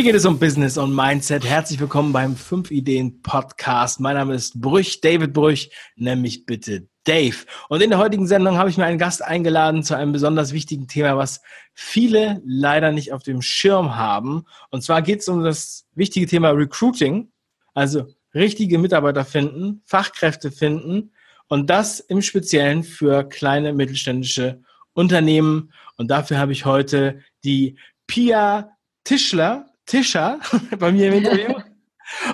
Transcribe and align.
Hier 0.00 0.12
geht 0.12 0.18
es 0.18 0.24
um 0.24 0.38
Business 0.38 0.78
und 0.78 0.94
Mindset. 0.94 1.44
Herzlich 1.44 1.78
willkommen 1.78 2.10
beim 2.10 2.34
5 2.34 2.70
Ideen 2.70 3.20
Podcast. 3.20 4.00
Mein 4.00 4.16
Name 4.16 4.34
ist 4.34 4.58
Brüch, 4.58 5.02
David 5.02 5.34
Brüch, 5.34 5.70
nämlich 5.94 6.46
bitte 6.46 6.88
Dave. 7.04 7.36
Und 7.68 7.82
in 7.82 7.90
der 7.90 7.98
heutigen 7.98 8.26
Sendung 8.26 8.56
habe 8.56 8.70
ich 8.70 8.78
mir 8.78 8.86
einen 8.86 8.98
Gast 8.98 9.22
eingeladen 9.22 9.82
zu 9.82 9.94
einem 9.94 10.12
besonders 10.12 10.54
wichtigen 10.54 10.88
Thema, 10.88 11.18
was 11.18 11.42
viele 11.74 12.40
leider 12.46 12.92
nicht 12.92 13.12
auf 13.12 13.24
dem 13.24 13.42
Schirm 13.42 13.94
haben. 13.94 14.46
Und 14.70 14.82
zwar 14.82 15.02
geht 15.02 15.20
es 15.20 15.28
um 15.28 15.44
das 15.44 15.84
wichtige 15.94 16.26
Thema 16.26 16.48
Recruiting, 16.48 17.30
also 17.74 18.06
richtige 18.34 18.78
Mitarbeiter 18.78 19.26
finden, 19.26 19.82
Fachkräfte 19.84 20.50
finden 20.50 21.12
und 21.48 21.68
das 21.68 22.00
im 22.00 22.22
Speziellen 22.22 22.84
für 22.84 23.24
kleine 23.24 23.74
mittelständische 23.74 24.62
Unternehmen. 24.94 25.74
Und 25.98 26.10
dafür 26.10 26.38
habe 26.38 26.52
ich 26.52 26.64
heute 26.64 27.20
die 27.44 27.76
Pia 28.06 28.70
Tischler 29.04 29.69
Tischer 29.90 30.38
bei 30.78 30.92
mir 30.92 31.08
im 31.08 31.24
Interview. 31.24 31.60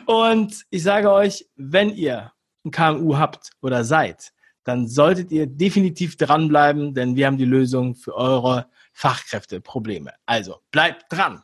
Und 0.05 0.67
ich 0.69 0.83
sage 0.83 1.11
euch, 1.11 1.47
wenn 1.57 1.89
ihr 1.89 2.33
ein 2.65 2.71
KMU 2.71 3.17
habt 3.17 3.51
oder 3.63 3.83
seid, 3.83 4.33
dann 4.65 4.87
solltet 4.87 5.33
ihr 5.33 5.47
definitiv 5.47 6.17
dranbleiben, 6.19 6.93
denn 6.93 7.17
wir 7.17 7.27
haben 7.27 7.39
die 7.39 7.47
Lösung 7.47 7.95
für 7.95 8.15
eure 8.15 8.69
Fachkräfteprobleme. 8.93 10.13
Also 10.27 10.57
bleibt 10.71 11.11
dran. 11.11 11.43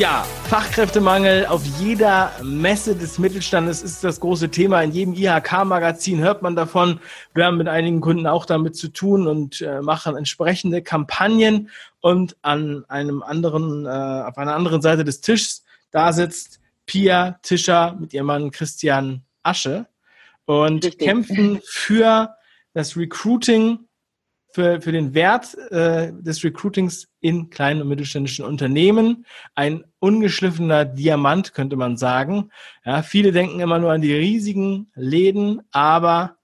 Ja, 0.00 0.22
Fachkräftemangel 0.48 1.44
auf 1.44 1.62
jeder 1.78 2.32
Messe 2.42 2.96
des 2.96 3.18
Mittelstandes 3.18 3.82
ist 3.82 4.02
das 4.02 4.18
große 4.18 4.50
Thema. 4.50 4.80
In 4.80 4.92
jedem 4.92 5.12
IHK-Magazin 5.12 6.20
hört 6.20 6.40
man 6.40 6.56
davon. 6.56 7.00
Wir 7.34 7.44
haben 7.44 7.58
mit 7.58 7.68
einigen 7.68 8.00
Kunden 8.00 8.26
auch 8.26 8.46
damit 8.46 8.76
zu 8.76 8.88
tun 8.88 9.26
und 9.26 9.60
äh, 9.60 9.82
machen 9.82 10.16
entsprechende 10.16 10.80
Kampagnen. 10.80 11.68
Und 12.00 12.34
an 12.40 12.86
einem 12.88 13.22
anderen, 13.22 13.84
äh, 13.84 13.90
auf 13.90 14.38
einer 14.38 14.56
anderen 14.56 14.80
Seite 14.80 15.04
des 15.04 15.20
Tisches, 15.20 15.64
da 15.90 16.14
sitzt 16.14 16.60
Pia 16.86 17.38
Tischer 17.42 17.94
mit 18.00 18.14
ihrem 18.14 18.28
Mann 18.28 18.50
Christian 18.52 19.22
Asche 19.42 19.86
und 20.46 20.82
Richtig. 20.82 21.06
kämpfen 21.06 21.60
für 21.62 22.36
das 22.72 22.96
Recruiting 22.96 23.80
für, 24.52 24.80
für 24.80 24.92
den 24.92 25.14
Wert 25.14 25.56
äh, 25.70 26.12
des 26.12 26.42
Recruitings 26.44 27.08
in 27.20 27.50
kleinen 27.50 27.82
und 27.82 27.88
mittelständischen 27.88 28.44
Unternehmen. 28.44 29.26
Ein 29.54 29.84
ungeschliffener 29.98 30.84
Diamant, 30.84 31.54
könnte 31.54 31.76
man 31.76 31.96
sagen. 31.96 32.50
Ja, 32.84 33.02
viele 33.02 33.32
denken 33.32 33.60
immer 33.60 33.78
nur 33.78 33.92
an 33.92 34.00
die 34.00 34.14
riesigen 34.14 34.90
Läden, 34.94 35.62
aber 35.70 36.38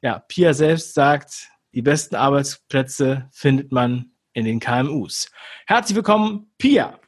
ja, 0.00 0.18
Pia 0.18 0.54
selbst 0.54 0.94
sagt, 0.94 1.48
die 1.74 1.82
besten 1.82 2.16
Arbeitsplätze 2.16 3.28
findet 3.32 3.72
man 3.72 4.12
in 4.32 4.44
den 4.44 4.60
KMUs. 4.60 5.30
Herzlich 5.66 5.96
willkommen, 5.96 6.50
Pia. 6.58 6.98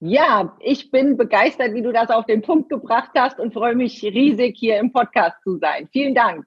Ja, 0.00 0.56
ich 0.60 0.92
bin 0.92 1.16
begeistert, 1.16 1.74
wie 1.74 1.82
du 1.82 1.92
das 1.92 2.08
auf 2.10 2.24
den 2.26 2.40
Punkt 2.40 2.68
gebracht 2.68 3.10
hast 3.16 3.40
und 3.40 3.52
freue 3.52 3.74
mich 3.74 4.02
riesig, 4.02 4.56
hier 4.56 4.78
im 4.78 4.92
Podcast 4.92 5.42
zu 5.42 5.58
sein. 5.58 5.88
Vielen 5.92 6.14
Dank. 6.14 6.46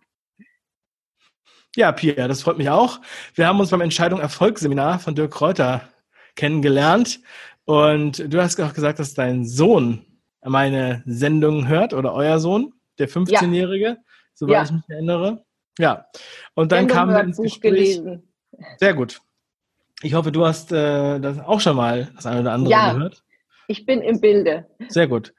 Ja, 1.75 1.91
Pia, 1.94 2.27
das 2.27 2.41
freut 2.41 2.58
mich 2.58 2.69
auch. 2.69 3.00
Wir 3.33 3.47
haben 3.47 3.59
uns 3.59 3.69
beim 3.69 3.81
Entscheidung 3.81 4.19
Erfolgsseminar 4.19 5.00
von 5.00 5.16
Dirk 5.16 5.31
Kräuter 5.31 5.88
kennengelernt 6.36 7.22
und 7.64 8.33
du 8.33 8.41
hast 8.41 8.59
auch 8.59 8.73
gesagt, 8.73 9.00
dass 9.00 9.14
dein 9.14 9.45
Sohn 9.45 10.05
meine 10.44 11.02
Sendung 11.05 11.67
hört 11.67 11.94
oder 11.94 12.14
euer 12.14 12.39
Sohn, 12.39 12.73
der 12.99 13.08
15-Jährige, 13.08 13.86
ja. 13.86 13.97
soweit 14.33 14.53
ja. 14.53 14.64
ich 14.64 14.72
mich 14.72 14.89
erinnere. 14.89 15.45
Ja, 15.80 16.08
und 16.55 16.73
dann 16.73 16.88
kam 16.88 17.09
wir 17.09 17.22
ins 17.22 17.38
Buch 17.38 17.44
Gespräch. 17.44 17.61
Gelesen. 17.72 18.33
Sehr 18.77 18.94
gut. 18.94 19.22
Ich 20.02 20.14
hoffe, 20.14 20.31
du 20.31 20.45
hast 20.45 20.71
äh, 20.71 21.20
das 21.20 21.39
auch 21.39 21.61
schon 21.61 21.77
mal 21.77 22.11
das 22.15 22.26
eine 22.26 22.42
oder 22.42 22.52
andere 22.54 22.71
ja. 22.71 22.93
gehört. 22.93 23.23
Ich 23.71 23.86
bin 23.86 24.02
im 24.02 24.20
Bilde. 24.20 24.65
Sehr 24.89 25.08
gut. 25.08 25.33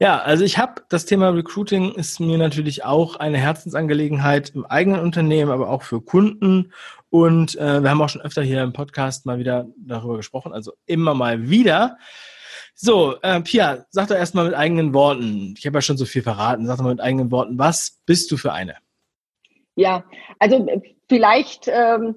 Ja, 0.00 0.18
also 0.18 0.42
ich 0.42 0.58
habe 0.58 0.82
das 0.88 1.06
Thema 1.06 1.28
Recruiting 1.28 1.92
ist 1.92 2.18
mir 2.18 2.36
natürlich 2.36 2.84
auch 2.84 3.14
eine 3.14 3.38
Herzensangelegenheit 3.38 4.50
im 4.56 4.66
eigenen 4.66 4.98
Unternehmen, 4.98 5.52
aber 5.52 5.70
auch 5.70 5.84
für 5.84 6.00
Kunden. 6.00 6.72
Und 7.10 7.54
äh, 7.54 7.84
wir 7.84 7.88
haben 7.88 8.02
auch 8.02 8.08
schon 8.08 8.22
öfter 8.22 8.42
hier 8.42 8.64
im 8.64 8.72
Podcast 8.72 9.24
mal 9.24 9.38
wieder 9.38 9.68
darüber 9.76 10.16
gesprochen, 10.16 10.52
also 10.52 10.72
immer 10.86 11.14
mal 11.14 11.48
wieder. 11.48 11.96
So, 12.74 13.20
äh, 13.22 13.40
Pia, 13.40 13.86
sag 13.90 14.08
doch 14.08 14.16
erstmal 14.16 14.46
mit 14.46 14.54
eigenen 14.54 14.92
Worten. 14.92 15.54
Ich 15.56 15.64
habe 15.64 15.76
ja 15.76 15.82
schon 15.82 15.96
so 15.96 16.06
viel 16.06 16.22
verraten. 16.22 16.66
Sag 16.66 16.78
doch 16.78 16.84
mal 16.84 16.90
mit 16.90 17.00
eigenen 17.00 17.30
Worten, 17.30 17.56
was 17.56 18.00
bist 18.04 18.32
du 18.32 18.36
für 18.36 18.52
eine? 18.52 18.74
Ja, 19.76 20.02
also 20.40 20.66
vielleicht 21.08 21.68
ähm, 21.68 22.16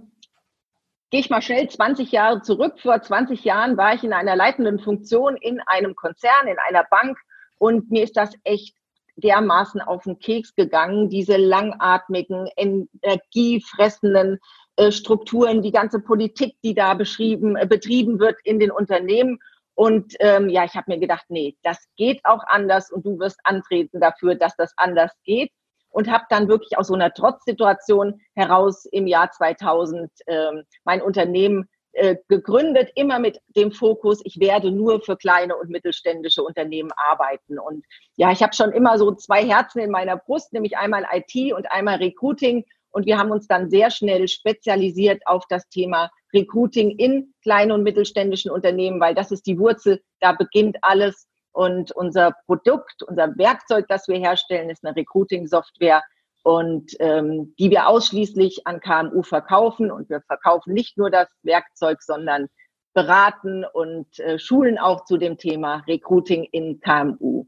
gehe 1.09 1.19
ich 1.19 1.29
mal 1.29 1.41
schnell 1.41 1.69
20 1.69 2.11
Jahre 2.11 2.41
zurück. 2.41 2.79
Vor 2.79 3.01
20 3.01 3.43
Jahren 3.43 3.77
war 3.77 3.93
ich 3.93 4.03
in 4.03 4.13
einer 4.13 4.35
leitenden 4.35 4.79
Funktion 4.79 5.35
in 5.37 5.59
einem 5.61 5.95
Konzern, 5.95 6.47
in 6.47 6.57
einer 6.67 6.83
Bank 6.83 7.17
und 7.57 7.91
mir 7.91 8.03
ist 8.03 8.17
das 8.17 8.33
echt 8.43 8.75
dermaßen 9.15 9.81
auf 9.81 10.03
den 10.03 10.19
Keks 10.19 10.55
gegangen, 10.55 11.09
diese 11.09 11.35
langatmigen, 11.35 12.47
energiefressenden 12.55 14.39
äh, 14.77 14.91
Strukturen, 14.91 15.61
die 15.61 15.73
ganze 15.73 15.99
Politik, 15.99 16.55
die 16.63 16.73
da 16.73 16.93
beschrieben, 16.93 17.57
äh, 17.57 17.67
betrieben 17.67 18.19
wird 18.19 18.37
in 18.43 18.59
den 18.59 18.71
Unternehmen. 18.71 19.39
Und 19.75 20.13
ähm, 20.19 20.49
ja, 20.49 20.63
ich 20.63 20.75
habe 20.75 20.91
mir 20.91 20.99
gedacht, 20.99 21.25
nee, 21.29 21.57
das 21.63 21.85
geht 21.97 22.21
auch 22.23 22.43
anders 22.47 22.91
und 22.91 23.05
du 23.05 23.19
wirst 23.19 23.39
antreten 23.43 23.99
dafür, 23.99 24.35
dass 24.35 24.55
das 24.55 24.73
anders 24.77 25.11
geht 25.25 25.51
und 25.89 26.09
habe 26.09 26.25
dann 26.29 26.47
wirklich 26.47 26.77
aus 26.77 26.87
so 26.87 26.93
einer 26.93 27.13
Trotzsituation 27.13 28.21
heraus 28.35 28.85
im 28.85 29.07
Jahr 29.07 29.31
2000 29.31 30.09
ähm, 30.27 30.63
mein 30.83 31.01
Unternehmen 31.01 31.67
äh, 31.93 32.17
gegründet, 32.27 32.91
immer 32.95 33.19
mit 33.19 33.39
dem 33.55 33.71
Fokus, 33.71 34.21
ich 34.23 34.39
werde 34.39 34.71
nur 34.71 35.01
für 35.01 35.17
kleine 35.17 35.57
und 35.57 35.69
mittelständische 35.69 36.43
Unternehmen 36.43 36.91
arbeiten. 36.95 37.57
Und 37.57 37.83
ja, 38.15 38.31
ich 38.31 38.43
habe 38.43 38.53
schon 38.55 38.71
immer 38.71 38.97
so 38.97 39.11
zwei 39.15 39.43
Herzen 39.43 39.79
in 39.79 39.91
meiner 39.91 40.17
Brust, 40.17 40.53
nämlich 40.53 40.77
einmal 40.77 41.05
IT 41.11 41.53
und 41.53 41.71
einmal 41.71 41.97
Recruiting. 41.97 42.63
Und 42.91 43.05
wir 43.05 43.17
haben 43.17 43.31
uns 43.31 43.47
dann 43.47 43.69
sehr 43.69 43.89
schnell 43.91 44.27
spezialisiert 44.27 45.23
auf 45.25 45.45
das 45.49 45.67
Thema 45.69 46.11
Recruiting 46.33 46.91
in 46.91 47.33
kleinen 47.41 47.71
und 47.71 47.83
mittelständischen 47.83 48.51
Unternehmen, 48.51 48.99
weil 48.99 49.15
das 49.15 49.31
ist 49.31 49.47
die 49.47 49.59
Wurzel, 49.59 50.01
da 50.19 50.33
beginnt 50.33 50.77
alles. 50.81 51.27
Und 51.59 51.91
unser 51.91 52.31
Produkt, 52.45 53.03
unser 53.03 53.37
Werkzeug, 53.37 53.85
das 53.89 54.07
wir 54.07 54.17
herstellen, 54.17 54.69
ist 54.69 54.85
eine 54.85 54.95
Recruiting-Software 54.95 56.01
und 56.43 56.95
ähm, 57.01 57.53
die 57.59 57.69
wir 57.69 57.89
ausschließlich 57.89 58.65
an 58.65 58.79
KMU 58.79 59.23
verkaufen. 59.23 59.91
Und 59.91 60.09
wir 60.09 60.21
verkaufen 60.21 60.73
nicht 60.73 60.97
nur 60.97 61.09
das 61.09 61.27
Werkzeug, 61.43 62.01
sondern 62.01 62.47
beraten 62.93 63.65
und 63.73 64.07
äh, 64.19 64.39
schulen 64.39 64.77
auch 64.77 65.03
zu 65.03 65.17
dem 65.17 65.37
Thema 65.37 65.83
Recruiting 65.85 66.45
in 66.49 66.79
KMU. 66.79 67.43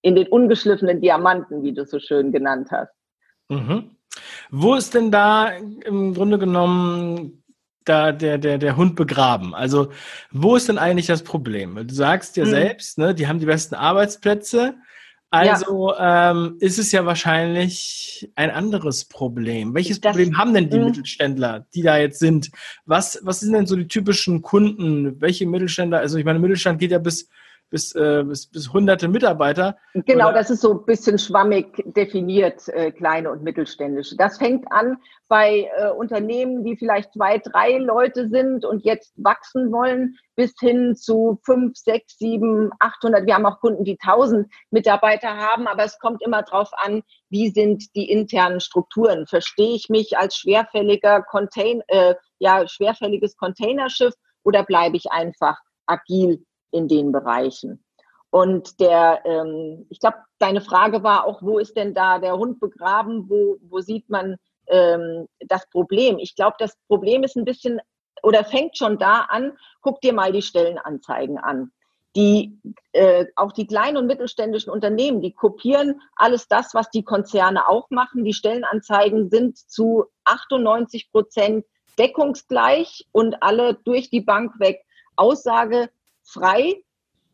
In 0.00 0.14
den 0.14 0.28
ungeschliffenen 0.28 1.02
Diamanten, 1.02 1.62
wie 1.62 1.74
du 1.74 1.84
so 1.84 1.98
schön 1.98 2.32
genannt 2.32 2.68
hast. 2.70 2.94
Mhm. 3.50 3.94
Wo 4.50 4.74
ist 4.74 4.94
denn 4.94 5.10
da 5.10 5.50
im 5.50 6.14
Grunde 6.14 6.38
genommen 6.38 7.39
da 7.84 8.12
der, 8.12 8.38
der, 8.38 8.58
der 8.58 8.76
Hund 8.76 8.96
begraben? 8.96 9.54
Also, 9.54 9.90
wo 10.30 10.56
ist 10.56 10.68
denn 10.68 10.78
eigentlich 10.78 11.06
das 11.06 11.22
Problem? 11.22 11.86
Du 11.86 11.94
sagst 11.94 12.36
ja 12.36 12.44
hm. 12.44 12.50
selbst, 12.50 12.98
ne, 12.98 13.14
die 13.14 13.26
haben 13.26 13.38
die 13.38 13.46
besten 13.46 13.74
Arbeitsplätze. 13.74 14.74
Also 15.32 15.92
ja. 15.92 16.32
ähm, 16.32 16.56
ist 16.58 16.80
es 16.80 16.90
ja 16.90 17.06
wahrscheinlich 17.06 18.28
ein 18.34 18.50
anderes 18.50 19.04
Problem. 19.04 19.74
Welches 19.74 20.00
das, 20.00 20.10
Problem 20.10 20.36
haben 20.36 20.52
denn 20.52 20.70
die 20.70 20.78
mh. 20.78 20.84
Mittelständler, 20.86 21.66
die 21.72 21.82
da 21.82 21.98
jetzt 21.98 22.18
sind? 22.18 22.50
Was, 22.84 23.20
was 23.22 23.38
sind 23.38 23.52
denn 23.52 23.66
so 23.66 23.76
die 23.76 23.86
typischen 23.86 24.42
Kunden? 24.42 25.20
Welche 25.20 25.46
Mittelständler? 25.46 26.00
Also 26.00 26.18
ich 26.18 26.24
meine, 26.24 26.40
Mittelstand 26.40 26.80
geht 26.80 26.90
ja 26.90 26.98
bis 26.98 27.28
bis, 27.70 27.94
äh, 27.94 28.24
bis, 28.24 28.48
bis 28.48 28.72
hunderte 28.72 29.08
Mitarbeiter. 29.08 29.76
Genau, 29.94 30.26
oder? 30.26 30.34
das 30.34 30.50
ist 30.50 30.60
so 30.60 30.72
ein 30.72 30.84
bisschen 30.84 31.18
schwammig 31.18 31.82
definiert, 31.86 32.68
äh, 32.68 32.90
kleine 32.90 33.30
und 33.30 33.42
mittelständische. 33.42 34.16
Das 34.16 34.38
fängt 34.38 34.70
an 34.70 34.98
bei 35.28 35.70
äh, 35.76 35.90
Unternehmen, 35.90 36.64
die 36.64 36.76
vielleicht 36.76 37.12
zwei, 37.12 37.38
drei 37.38 37.78
Leute 37.78 38.28
sind 38.28 38.64
und 38.64 38.84
jetzt 38.84 39.14
wachsen 39.16 39.70
wollen, 39.70 40.16
bis 40.34 40.54
hin 40.58 40.96
zu 40.96 41.38
fünf, 41.44 41.76
sechs, 41.76 42.18
sieben, 42.18 42.70
achthundert. 42.80 43.26
Wir 43.26 43.36
haben 43.36 43.46
auch 43.46 43.60
Kunden, 43.60 43.84
die 43.84 43.96
tausend 43.96 44.52
Mitarbeiter 44.70 45.36
haben, 45.36 45.68
aber 45.68 45.84
es 45.84 45.98
kommt 46.00 46.22
immer 46.22 46.42
darauf 46.42 46.70
an, 46.72 47.02
wie 47.28 47.50
sind 47.50 47.94
die 47.94 48.10
internen 48.10 48.60
Strukturen. 48.60 49.26
Verstehe 49.26 49.76
ich 49.76 49.88
mich 49.88 50.18
als 50.18 50.36
schwerfälliger 50.36 51.22
Contain, 51.22 51.82
äh, 51.86 52.16
ja, 52.40 52.66
schwerfälliges 52.66 53.36
Containerschiff 53.36 54.14
oder 54.42 54.64
bleibe 54.64 54.96
ich 54.96 55.12
einfach 55.12 55.58
agil 55.86 56.44
in 56.70 56.88
den 56.88 57.12
Bereichen. 57.12 57.84
Und 58.30 58.78
der, 58.78 59.22
ähm, 59.24 59.86
ich 59.90 59.98
glaube, 59.98 60.18
deine 60.38 60.60
Frage 60.60 61.02
war 61.02 61.26
auch, 61.26 61.42
wo 61.42 61.58
ist 61.58 61.76
denn 61.76 61.94
da 61.94 62.18
der 62.18 62.36
Hund 62.36 62.60
begraben? 62.60 63.28
Wo, 63.28 63.58
wo 63.62 63.80
sieht 63.80 64.08
man 64.08 64.36
ähm, 64.68 65.26
das 65.40 65.68
Problem? 65.70 66.18
Ich 66.18 66.36
glaube, 66.36 66.56
das 66.58 66.76
Problem 66.86 67.24
ist 67.24 67.36
ein 67.36 67.44
bisschen 67.44 67.80
oder 68.22 68.44
fängt 68.44 68.76
schon 68.76 68.98
da 68.98 69.22
an. 69.22 69.56
Guck 69.80 70.00
dir 70.00 70.12
mal 70.12 70.32
die 70.32 70.42
Stellenanzeigen 70.42 71.38
an. 71.38 71.72
die 72.16 72.58
äh, 72.92 73.26
auch 73.36 73.52
die 73.52 73.66
kleinen 73.66 73.96
und 73.96 74.06
mittelständischen 74.06 74.72
Unternehmen, 74.72 75.22
die 75.22 75.32
kopieren 75.32 76.00
alles 76.16 76.48
das, 76.48 76.74
was 76.74 76.90
die 76.90 77.04
Konzerne 77.04 77.68
auch 77.68 77.88
machen. 77.90 78.24
Die 78.24 78.32
Stellenanzeigen 78.32 79.30
sind 79.30 79.58
zu 79.58 80.06
98 80.24 81.10
Prozent 81.12 81.64
deckungsgleich 81.98 83.06
und 83.12 83.42
alle 83.42 83.74
durch 83.74 84.10
die 84.10 84.22
Bank 84.22 84.58
weg 84.58 84.84
aussagefrei. 86.22 86.82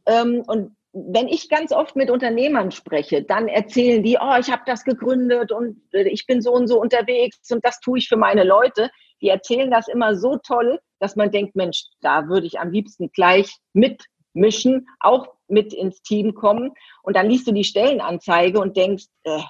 Ähm, 0.07 0.43
und 0.47 0.77
wenn 0.93 1.29
ich 1.29 1.51
ganz 1.51 1.73
oft 1.73 1.95
mit 1.95 2.11
Unternehmern 2.11 2.71
spreche, 2.71 3.23
dann 3.23 3.49
erzählen 3.49 4.03
die, 4.03 4.17
oh, 4.21 4.37
ich 4.41 4.51
habe 4.51 4.63
das 4.65 4.85
gegründet 4.85 5.53
und 5.53 5.83
äh, 5.93 6.09
ich 6.09 6.27
bin 6.27 6.41
so 6.41 6.53
und 6.53 6.69
so 6.69 6.81
unterwegs 6.81 7.51
und 7.51 7.65
das 7.65 7.81
tue 7.81 7.99
ich 7.99 8.09
für 8.09 8.17
meine 8.17 8.45
Leute. 8.45 8.91
Die 9.21 9.29
erzählen 9.29 9.71
das 9.71 9.89
immer 9.89 10.17
so 10.17 10.39
toll, 10.39 10.81
dass 10.99 11.17
man 11.17 11.31
denkt, 11.31 11.55
Mensch, 11.55 11.85
da 12.01 12.29
würde 12.29 12.47
ich 12.47 12.59
am 12.59 12.71
liebsten 12.71 13.11
gleich 13.13 13.57
mitmischen, 13.75 14.89
auch 15.01 15.29
mit 15.49 15.75
ins 15.75 16.03
Team 16.03 16.35
kommen. 16.35 16.73
Und 17.03 17.17
dann 17.17 17.29
liest 17.29 17.47
du 17.47 17.53
die 17.53 17.65
Stellenanzeige 17.65 18.59
und 18.59 18.77
denkst, 18.77 19.07
äh, 19.25 19.41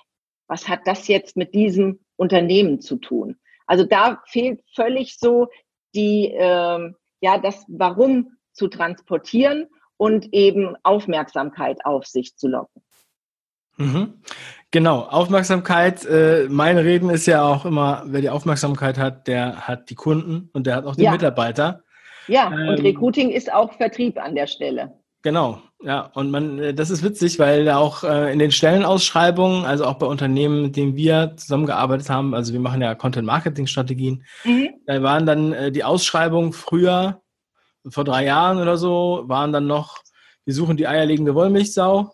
was 0.49 0.69
hat 0.69 0.81
das 0.85 1.09
jetzt 1.09 1.37
mit 1.37 1.55
diesem 1.55 2.00
Unternehmen 2.17 2.81
zu 2.81 2.97
tun? 2.97 3.37
Also 3.67 3.85
da 3.85 4.23
fehlt 4.27 4.62
völlig 4.75 5.19
so 5.19 5.49
die, 5.94 6.33
äh, 6.33 6.93
ja, 7.21 7.38
das 7.38 7.65
Warum 7.69 8.36
zu 8.56 8.69
transportieren 8.69 9.67
und 9.97 10.32
eben 10.32 10.75
Aufmerksamkeit 10.82 11.85
auf 11.85 12.06
sich 12.06 12.37
zu 12.37 12.49
locken. 12.49 12.82
Mhm. 13.76 14.14
Genau, 14.70 15.00
Aufmerksamkeit. 15.03 16.05
Äh, 16.06 16.49
mein 16.50 16.79
Reden 16.79 17.11
ist 17.11 17.26
ja 17.26 17.44
auch 17.44 17.64
immer, 17.64 18.03
wer 18.06 18.20
die 18.20 18.31
Aufmerksamkeit 18.31 18.99
hat, 18.99 19.26
der 19.26 19.69
hat 19.69 19.91
die 19.91 19.94
Kunden 19.94 20.50
und 20.53 20.67
der 20.67 20.76
hat 20.76 20.87
auch 20.87 20.97
die 20.97 21.05
ja. 21.05 21.12
Mitarbeiter. 21.12 21.82
Ja, 22.26 22.50
ähm, 22.53 22.69
und 22.69 22.82
Recruiting 22.82 23.31
ist 23.31 23.53
auch 23.53 23.73
Vertrieb 23.75 24.19
an 24.19 24.35
der 24.35 24.47
Stelle. 24.47 24.93
Genau, 25.23 25.61
ja, 25.82 26.11
und 26.14 26.31
man, 26.31 26.59
äh, 26.59 26.75
das 26.75 26.91
ist 26.91 27.02
witzig, 27.02 27.38
weil 27.38 27.69
auch 27.70 28.05
äh, 28.05 28.32
in 28.32 28.38
den 28.38 28.52
Stellenausschreibungen, 28.52 29.64
also 29.64 29.85
auch 29.85 29.94
bei 29.94 30.06
Unternehmen, 30.06 30.62
mit 30.62 30.76
denen 30.76 30.97
wir 30.97 31.35
zusammengearbeitet 31.37 32.11
haben, 32.11 32.35
also 32.35 32.52
wir 32.52 32.61
machen 32.61 32.81
ja 32.81 32.94
Content-Marketing-Strategien, 32.94 34.25
mhm. 34.44 34.69
da 34.87 35.02
waren 35.02 35.26
dann 35.26 35.52
äh, 35.52 35.73
die 35.73 35.85
Ausschreibungen 35.85 36.52
früher, 36.52 37.23
vor 37.88 38.05
drei 38.05 38.25
Jahren 38.25 38.59
oder 38.59 38.77
so, 38.77 39.25
waren 39.27 39.53
dann 39.53 39.67
noch, 39.67 39.99
wir 40.44 40.55
suchen 40.55 40.77
die 40.77 40.87
eierlegende 40.87 41.35
Wollmilchsau, 41.35 42.12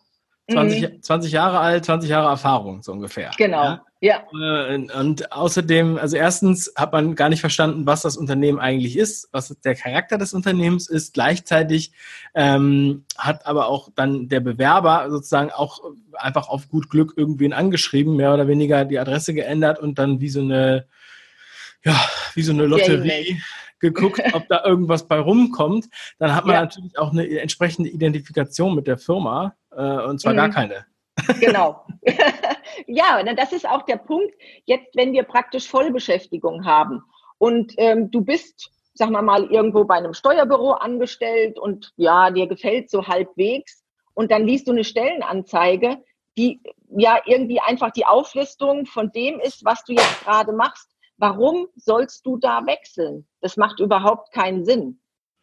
20, 0.51 0.83
mhm. 0.83 1.03
20 1.03 1.33
Jahre 1.33 1.61
alt, 1.61 1.85
20 1.85 2.11
Jahre 2.11 2.29
Erfahrung, 2.29 2.83
so 2.83 2.93
ungefähr. 2.93 3.31
Genau. 3.37 3.65
Ja. 3.65 3.85
Ja. 4.03 4.25
Äh, 4.35 4.89
und 4.99 5.31
außerdem, 5.31 5.97
also 5.97 6.17
erstens 6.17 6.73
hat 6.75 6.93
man 6.93 7.15
gar 7.15 7.29
nicht 7.29 7.41
verstanden, 7.41 7.87
was 7.87 8.03
das 8.03 8.17
Unternehmen 8.17 8.59
eigentlich 8.59 8.99
ist, 8.99 9.29
was 9.31 9.57
der 9.65 9.77
Charakter 9.77 10.19
des 10.19 10.35
Unternehmens 10.35 10.89
ist. 10.89 11.15
Gleichzeitig 11.15 11.93
ähm, 12.35 13.05
hat 13.17 13.47
aber 13.47 13.69
auch 13.69 13.91
dann 13.95 14.29
der 14.29 14.41
Bewerber 14.41 15.09
sozusagen 15.09 15.53
auch 15.53 15.79
einfach 16.15 16.49
auf 16.49 16.69
gut 16.69 16.91
Glück 16.91 17.15
irgendwen 17.17 17.53
angeschrieben, 17.53 18.17
mehr 18.17 18.35
oder 18.35 18.49
weniger 18.49 18.85
die 18.85 18.99
Adresse 18.99 19.35
geändert 19.35 19.79
und 19.79 20.01
dann 20.01 20.21
wie 20.21 20.31
so 20.31 20.41
eine, 20.41 20.89
ja, 21.85 21.95
wie 22.35 22.43
so 22.43 22.53
eine 22.53 22.67
Lotterie 22.67 23.41
geguckt, 23.83 24.23
ob 24.33 24.49
da 24.49 24.65
irgendwas 24.65 25.07
bei 25.07 25.19
rumkommt. 25.19 25.89
Dann 26.19 26.35
hat 26.35 26.47
man 26.47 26.55
ja. 26.55 26.61
natürlich 26.63 26.99
auch 26.99 27.13
eine 27.13 27.29
entsprechende 27.39 27.91
Identifikation 27.91 28.75
mit 28.75 28.87
der 28.87 28.97
Firma 28.97 29.55
äh, 29.71 29.83
und 29.83 30.21
zwar 30.21 30.33
mhm. 30.33 30.37
gar 30.39 30.51
keine. 30.51 30.87
Genau. 31.41 31.85
ja, 32.87 33.23
das 33.35 33.53
ist 33.53 33.69
auch 33.69 33.83
der 33.83 33.97
Punkt. 33.97 34.35
Jetzt, 34.65 34.97
wenn 34.97 35.13
wir 35.13 35.25
praktisch 35.25 35.69
Vollbeschäftigung 35.69 36.65
haben 36.65 37.03
und 37.39 37.75
ähm, 37.77 38.11
du 38.11 38.23
bist, 38.23 38.71
sagen 38.95 39.13
wir 39.13 39.23
mal, 39.23 39.45
irgendwo 39.51 39.85
bei 39.85 39.97
einem 39.97 40.15
Steuerbüro 40.15 40.73
angestellt 40.73 41.59
und 41.59 41.93
ja, 41.97 42.31
dir 42.31 42.47
gefällt 42.47 42.91
so 42.91 43.07
halbwegs 43.07 43.83
und 44.15 44.31
dann 44.31 44.47
liest 44.47 44.69
du 44.69 44.73
eine 44.73 44.85
Stellenanzeige, 44.85 45.99
die 46.39 46.61
ja 46.89 47.21
irgendwie 47.27 47.61
einfach 47.61 47.91
die 47.91 48.07
Auflistung 48.07 48.87
von 48.87 49.11
dem 49.13 49.41
ist, 49.41 49.65
was 49.65 49.85
du 49.85 49.93
jetzt 49.93 50.25
gerade 50.25 50.53
machst. 50.53 50.89
Warum 51.23 51.69
sollst 51.77 52.27
du 52.27 52.37
da 52.37 52.67
wechseln? 52.67 53.29
Das 53.43 53.57
macht 53.57 53.79
überhaupt 53.79 54.33
keinen 54.33 54.65
Sinn. 54.65 55.01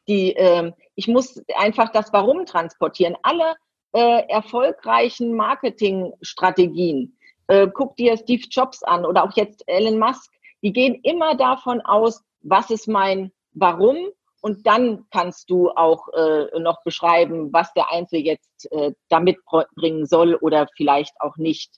Die, 0.09 0.35
äh, 0.35 0.73
ich 0.95 1.07
muss 1.07 1.41
einfach 1.55 1.93
das 1.93 2.11
Warum 2.11 2.45
transportieren. 2.45 3.15
Alle 3.23 3.55
äh, 3.93 4.27
erfolgreichen 4.27 5.33
Marketingstrategien, 5.33 7.17
äh, 7.47 7.69
guck 7.73 7.95
dir 7.95 8.17
Steve 8.17 8.43
Jobs 8.51 8.83
an 8.83 9.05
oder 9.05 9.23
auch 9.23 9.31
jetzt 9.37 9.63
Elon 9.67 9.99
Musk, 9.99 10.29
die 10.61 10.73
gehen 10.73 10.99
immer 11.03 11.35
davon 11.35 11.79
aus, 11.79 12.25
was 12.41 12.71
ist 12.71 12.89
mein 12.89 13.31
Warum 13.53 14.09
und 14.41 14.67
dann 14.67 15.05
kannst 15.11 15.49
du 15.49 15.69
auch 15.69 16.09
äh, 16.09 16.59
noch 16.59 16.83
beschreiben, 16.83 17.53
was 17.53 17.71
der 17.71 17.89
Einzelne 17.89 18.23
jetzt 18.23 18.69
äh, 18.73 18.91
damit 19.07 19.37
bringen 19.75 20.05
soll 20.05 20.35
oder 20.35 20.67
vielleicht 20.75 21.13
auch 21.21 21.37
nicht. 21.37 21.71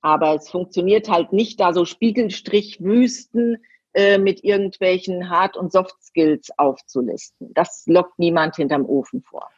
Aber 0.00 0.34
es 0.34 0.48
funktioniert 0.48 1.08
halt 1.08 1.32
nicht, 1.32 1.60
da 1.60 1.72
so 1.72 1.84
Spiegelstrichwüsten 1.84 3.58
äh, 3.94 4.18
mit 4.18 4.44
irgendwelchen 4.44 5.28
Hard- 5.28 5.56
und 5.56 5.72
Soft-Skills 5.72 6.50
aufzulisten. 6.56 7.52
Das 7.54 7.84
lockt 7.86 8.18
niemand 8.18 8.56
hinterm 8.56 8.84
Ofen 8.84 9.22
vor. 9.22 9.48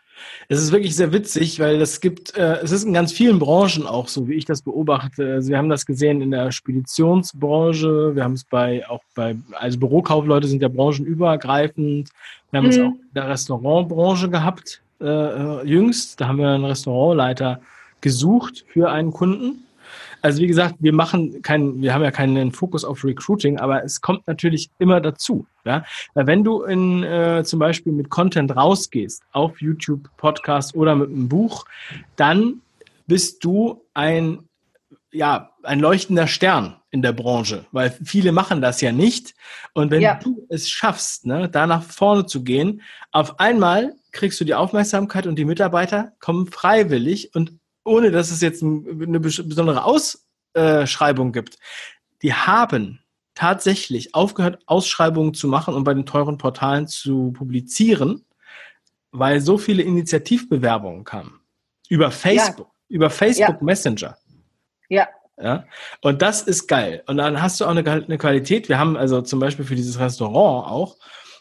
Es 0.49 0.61
ist 0.61 0.73
wirklich 0.73 0.97
sehr 0.97 1.13
witzig, 1.13 1.61
weil 1.61 1.81
es 1.81 2.01
gibt, 2.01 2.37
äh, 2.37 2.59
es 2.63 2.73
ist 2.73 2.85
in 2.85 2.93
ganz 2.93 3.13
vielen 3.13 3.39
Branchen 3.39 3.87
auch 3.87 4.09
so, 4.09 4.29
wie 4.29 4.35
ich 4.35 4.45
das 4.45 4.63
beobachte. 4.63 5.35
Also 5.35 5.51
wir 5.51 5.59
haben 5.59 5.69
das 5.69 5.87
gesehen 5.87 6.21
in 6.21 6.31
der 6.31 6.53
Speditionsbranche, 6.53 8.15
wir 8.15 8.25
haben 8.25 8.35
es 8.35 8.45
bei 8.45 8.89
auch 8.89 9.03
bei, 9.15 9.37
also 9.53 9.79
Bürokaufleute 9.79 10.49
sind 10.49 10.63
ja 10.63 10.69
branchenübergreifend. 10.69 12.11
Wir 12.51 12.59
haben 12.59 12.67
mhm. 12.67 12.71
es 12.71 12.79
auch 12.79 12.93
in 12.93 13.15
der 13.15 13.29
Restaurantbranche 13.29 14.29
gehabt, 14.31 14.83
äh, 15.01 15.07
äh, 15.07 15.67
jüngst. 15.67 16.21
Da 16.21 16.29
haben 16.29 16.39
wir 16.39 16.49
einen 16.49 16.65
Restaurantleiter 16.65 17.61
gesucht 18.01 18.65
für 18.69 18.91
einen 18.91 19.13
Kunden. 19.13 19.65
Also 20.23 20.41
wie 20.41 20.47
gesagt, 20.47 20.77
wir 20.79 20.93
machen 20.93 21.43
keinen, 21.43 21.81
wir 21.83 21.95
haben 21.95 22.03
ja 22.03 22.11
keinen 22.11 22.53
Fokus 22.53 22.85
auf 22.85 23.05
Recruiting, 23.05 23.59
aber 23.59 23.85
es 23.85 24.01
kommt 24.01 24.27
natürlich 24.27 24.71
immer 24.79 25.01
dazu. 25.01 25.47
Ja? 25.65 25.85
Wenn 26.15 26.45
du 26.45 26.63
in 26.63 27.03
äh, 27.03 27.43
zum 27.45 27.59
Beispiel 27.59 27.93
mit 27.93 28.11
Content 28.11 28.55
rausgehst, 28.55 29.23
auf 29.33 29.61
YouTube, 29.61 30.09
Podcast 30.17 30.75
oder 30.75 30.95
mit 30.95 31.09
einem 31.09 31.29
Buch, 31.29 31.65
dann 32.17 32.61
bist 33.07 33.45
du 33.45 33.83
ein 33.95 34.41
ja, 35.13 35.51
ein 35.63 35.81
leuchtender 35.81 36.27
Stern 36.27 36.77
in 36.91 37.03
der 37.03 37.13
Branche, 37.13 37.67
weil 37.73 37.91
viele 38.05 38.33
machen 38.33 38.61
das 38.61 38.81
ja 38.81 38.93
nicht. 38.93 39.35
Und 39.75 39.91
wenn 39.91 40.01
ja. 40.01 40.15
du 40.23 40.47
es 40.49 40.69
schaffst, 40.69 41.27
ne, 41.27 41.49
da 41.49 41.67
nach 41.67 41.83
vorne 41.83 42.27
zu 42.27 42.43
gehen, 42.43 42.83
auf 43.13 43.39
einmal 43.39 43.95
kriegst 44.13 44.41
du 44.41 44.45
die 44.45 44.55
Aufmerksamkeit 44.55 45.27
und 45.27 45.37
die 45.37 45.45
Mitarbeiter 45.45 46.13
kommen 46.21 46.47
freiwillig 46.47 47.35
und 47.35 47.60
ohne 47.85 48.11
dass 48.11 48.31
es 48.31 48.41
jetzt 48.41 48.63
eine 48.63 49.21
besondere 49.21 49.85
Ausschreibung 49.85 51.33
gibt, 51.33 51.59
die 52.23 52.35
haben 52.35 53.01
tatsächlich 53.35 54.15
aufgehört, 54.15 54.59
Ausschreibungen 54.67 55.35
zu 55.35 55.49
machen 55.49 55.75
und 55.75 55.85
bei 55.85 55.95
den 55.95 56.07
teuren 56.07 56.39
Portalen 56.39 56.87
zu 56.87 57.33
publizieren, 57.33 58.27
weil 59.13 59.41
so 59.41 59.57
viele 59.57 59.83
Initiativbewerbungen 59.83 61.05
kamen. 61.05 61.41
Über 61.89 62.11
Facebook, 62.11 62.69
ja. 62.89 62.97
über 62.97 63.11
Facebook 63.11 63.57
ja. 63.61 63.65
Messenger. 63.65 64.17
Ja. 64.89 65.09
Ja, 65.43 65.65
und 66.03 66.21
das 66.21 66.43
ist 66.43 66.67
geil. 66.67 67.03
Und 67.07 67.17
dann 67.17 67.41
hast 67.41 67.61
du 67.61 67.65
auch 67.65 67.71
eine, 67.71 67.91
eine 67.91 68.19
Qualität. 68.19 68.69
Wir 68.69 68.79
haben 68.79 68.99
also 68.99 69.23
zum 69.23 69.41
Beispiel 69.41 69.65
für 69.65 69.75
dieses 69.75 69.99
Restaurant 69.99 70.71
auch, 70.71 70.99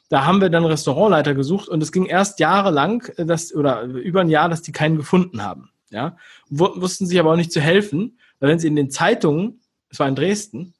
da 0.07 0.25
haben 0.25 0.39
wir 0.39 0.49
dann 0.49 0.63
Restaurantleiter 0.63 1.35
gesucht 1.35 1.67
und 1.67 1.83
es 1.83 1.91
ging 1.91 2.05
erst 2.05 2.39
jahrelang, 2.39 3.03
dass, 3.17 3.53
oder 3.53 3.83
über 3.83 4.21
ein 4.21 4.29
Jahr, 4.29 4.47
dass 4.47 4.61
die 4.61 4.71
keinen 4.71 4.95
gefunden 4.95 5.43
haben. 5.43 5.69
Ja, 5.91 6.17
wussten 6.49 7.07
sich 7.07 7.19
aber 7.19 7.31
auch 7.31 7.35
nicht 7.35 7.51
zu 7.51 7.61
helfen, 7.61 8.19
weil 8.39 8.49
wenn 8.49 8.59
sie 8.59 8.67
in 8.67 8.75
den 8.75 8.91
Zeitungen, 8.91 9.61
es 9.89 9.99
war 9.99 10.07
in 10.07 10.15
Dresden, 10.15 10.73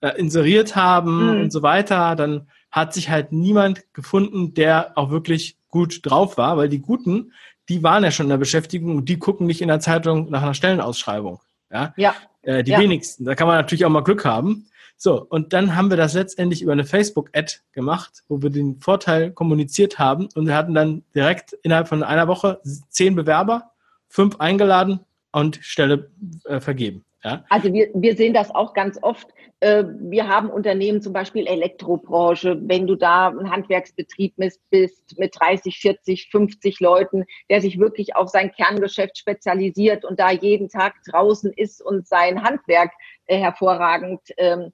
äh, 0.00 0.18
inseriert 0.18 0.74
haben 0.74 1.36
mhm. 1.36 1.40
und 1.42 1.52
so 1.52 1.62
weiter, 1.62 2.16
dann 2.16 2.48
hat 2.70 2.92
sich 2.92 3.10
halt 3.10 3.32
niemand 3.32 3.84
gefunden, 3.92 4.54
der 4.54 4.96
auch 4.96 5.10
wirklich 5.10 5.56
gut 5.68 6.00
drauf 6.02 6.36
war, 6.38 6.56
weil 6.56 6.68
die 6.68 6.80
Guten, 6.80 7.32
die 7.68 7.82
waren 7.82 8.04
ja 8.04 8.10
schon 8.10 8.26
in 8.26 8.30
der 8.30 8.36
Beschäftigung 8.38 8.96
und 8.96 9.08
die 9.08 9.18
gucken 9.18 9.46
nicht 9.46 9.62
in 9.62 9.68
der 9.68 9.80
Zeitung 9.80 10.30
nach 10.30 10.42
einer 10.42 10.54
Stellenausschreibung. 10.54 11.40
Ja. 11.70 11.94
ja. 11.96 12.14
Äh, 12.42 12.62
die 12.62 12.72
ja. 12.72 12.78
wenigsten. 12.78 13.24
Da 13.24 13.34
kann 13.34 13.46
man 13.46 13.56
natürlich 13.56 13.84
auch 13.84 13.90
mal 13.90 14.02
Glück 14.02 14.24
haben. 14.24 14.66
So, 14.96 15.24
und 15.24 15.52
dann 15.52 15.74
haben 15.74 15.90
wir 15.90 15.96
das 15.96 16.14
letztendlich 16.14 16.62
über 16.62 16.72
eine 16.72 16.84
Facebook-Ad 16.84 17.56
gemacht, 17.72 18.22
wo 18.28 18.42
wir 18.42 18.50
den 18.50 18.80
Vorteil 18.80 19.32
kommuniziert 19.32 19.98
haben 19.98 20.28
und 20.34 20.46
wir 20.46 20.54
hatten 20.54 20.74
dann 20.74 21.02
direkt 21.14 21.52
innerhalb 21.62 21.88
von 21.88 22.02
einer 22.02 22.28
Woche 22.28 22.60
zehn 22.88 23.16
Bewerber 23.16 23.72
fünf 24.14 24.36
eingeladen 24.38 25.00
und 25.32 25.58
Stelle 25.60 26.08
äh, 26.44 26.60
vergeben. 26.60 27.04
Ja? 27.24 27.44
Also 27.48 27.72
wir, 27.72 27.90
wir 27.94 28.14
sehen 28.14 28.32
das 28.32 28.54
auch 28.54 28.72
ganz 28.72 28.96
oft. 29.02 29.26
Äh, 29.58 29.82
wir 29.98 30.28
haben 30.28 30.50
Unternehmen, 30.50 31.02
zum 31.02 31.12
Beispiel 31.12 31.48
Elektrobranche, 31.48 32.56
wenn 32.62 32.86
du 32.86 32.94
da 32.94 33.28
ein 33.28 33.50
Handwerksbetrieb 33.50 34.34
bist 34.36 35.18
mit 35.18 35.34
30, 35.36 35.80
40, 35.80 36.28
50 36.30 36.78
Leuten, 36.78 37.24
der 37.50 37.60
sich 37.60 37.80
wirklich 37.80 38.14
auf 38.14 38.28
sein 38.28 38.52
Kerngeschäft 38.52 39.18
spezialisiert 39.18 40.04
und 40.04 40.20
da 40.20 40.30
jeden 40.30 40.68
Tag 40.68 40.94
draußen 41.10 41.52
ist 41.52 41.82
und 41.82 42.06
sein 42.06 42.44
Handwerk 42.44 42.92
äh, 43.26 43.38
hervorragend 43.38 44.20
ähm, 44.36 44.72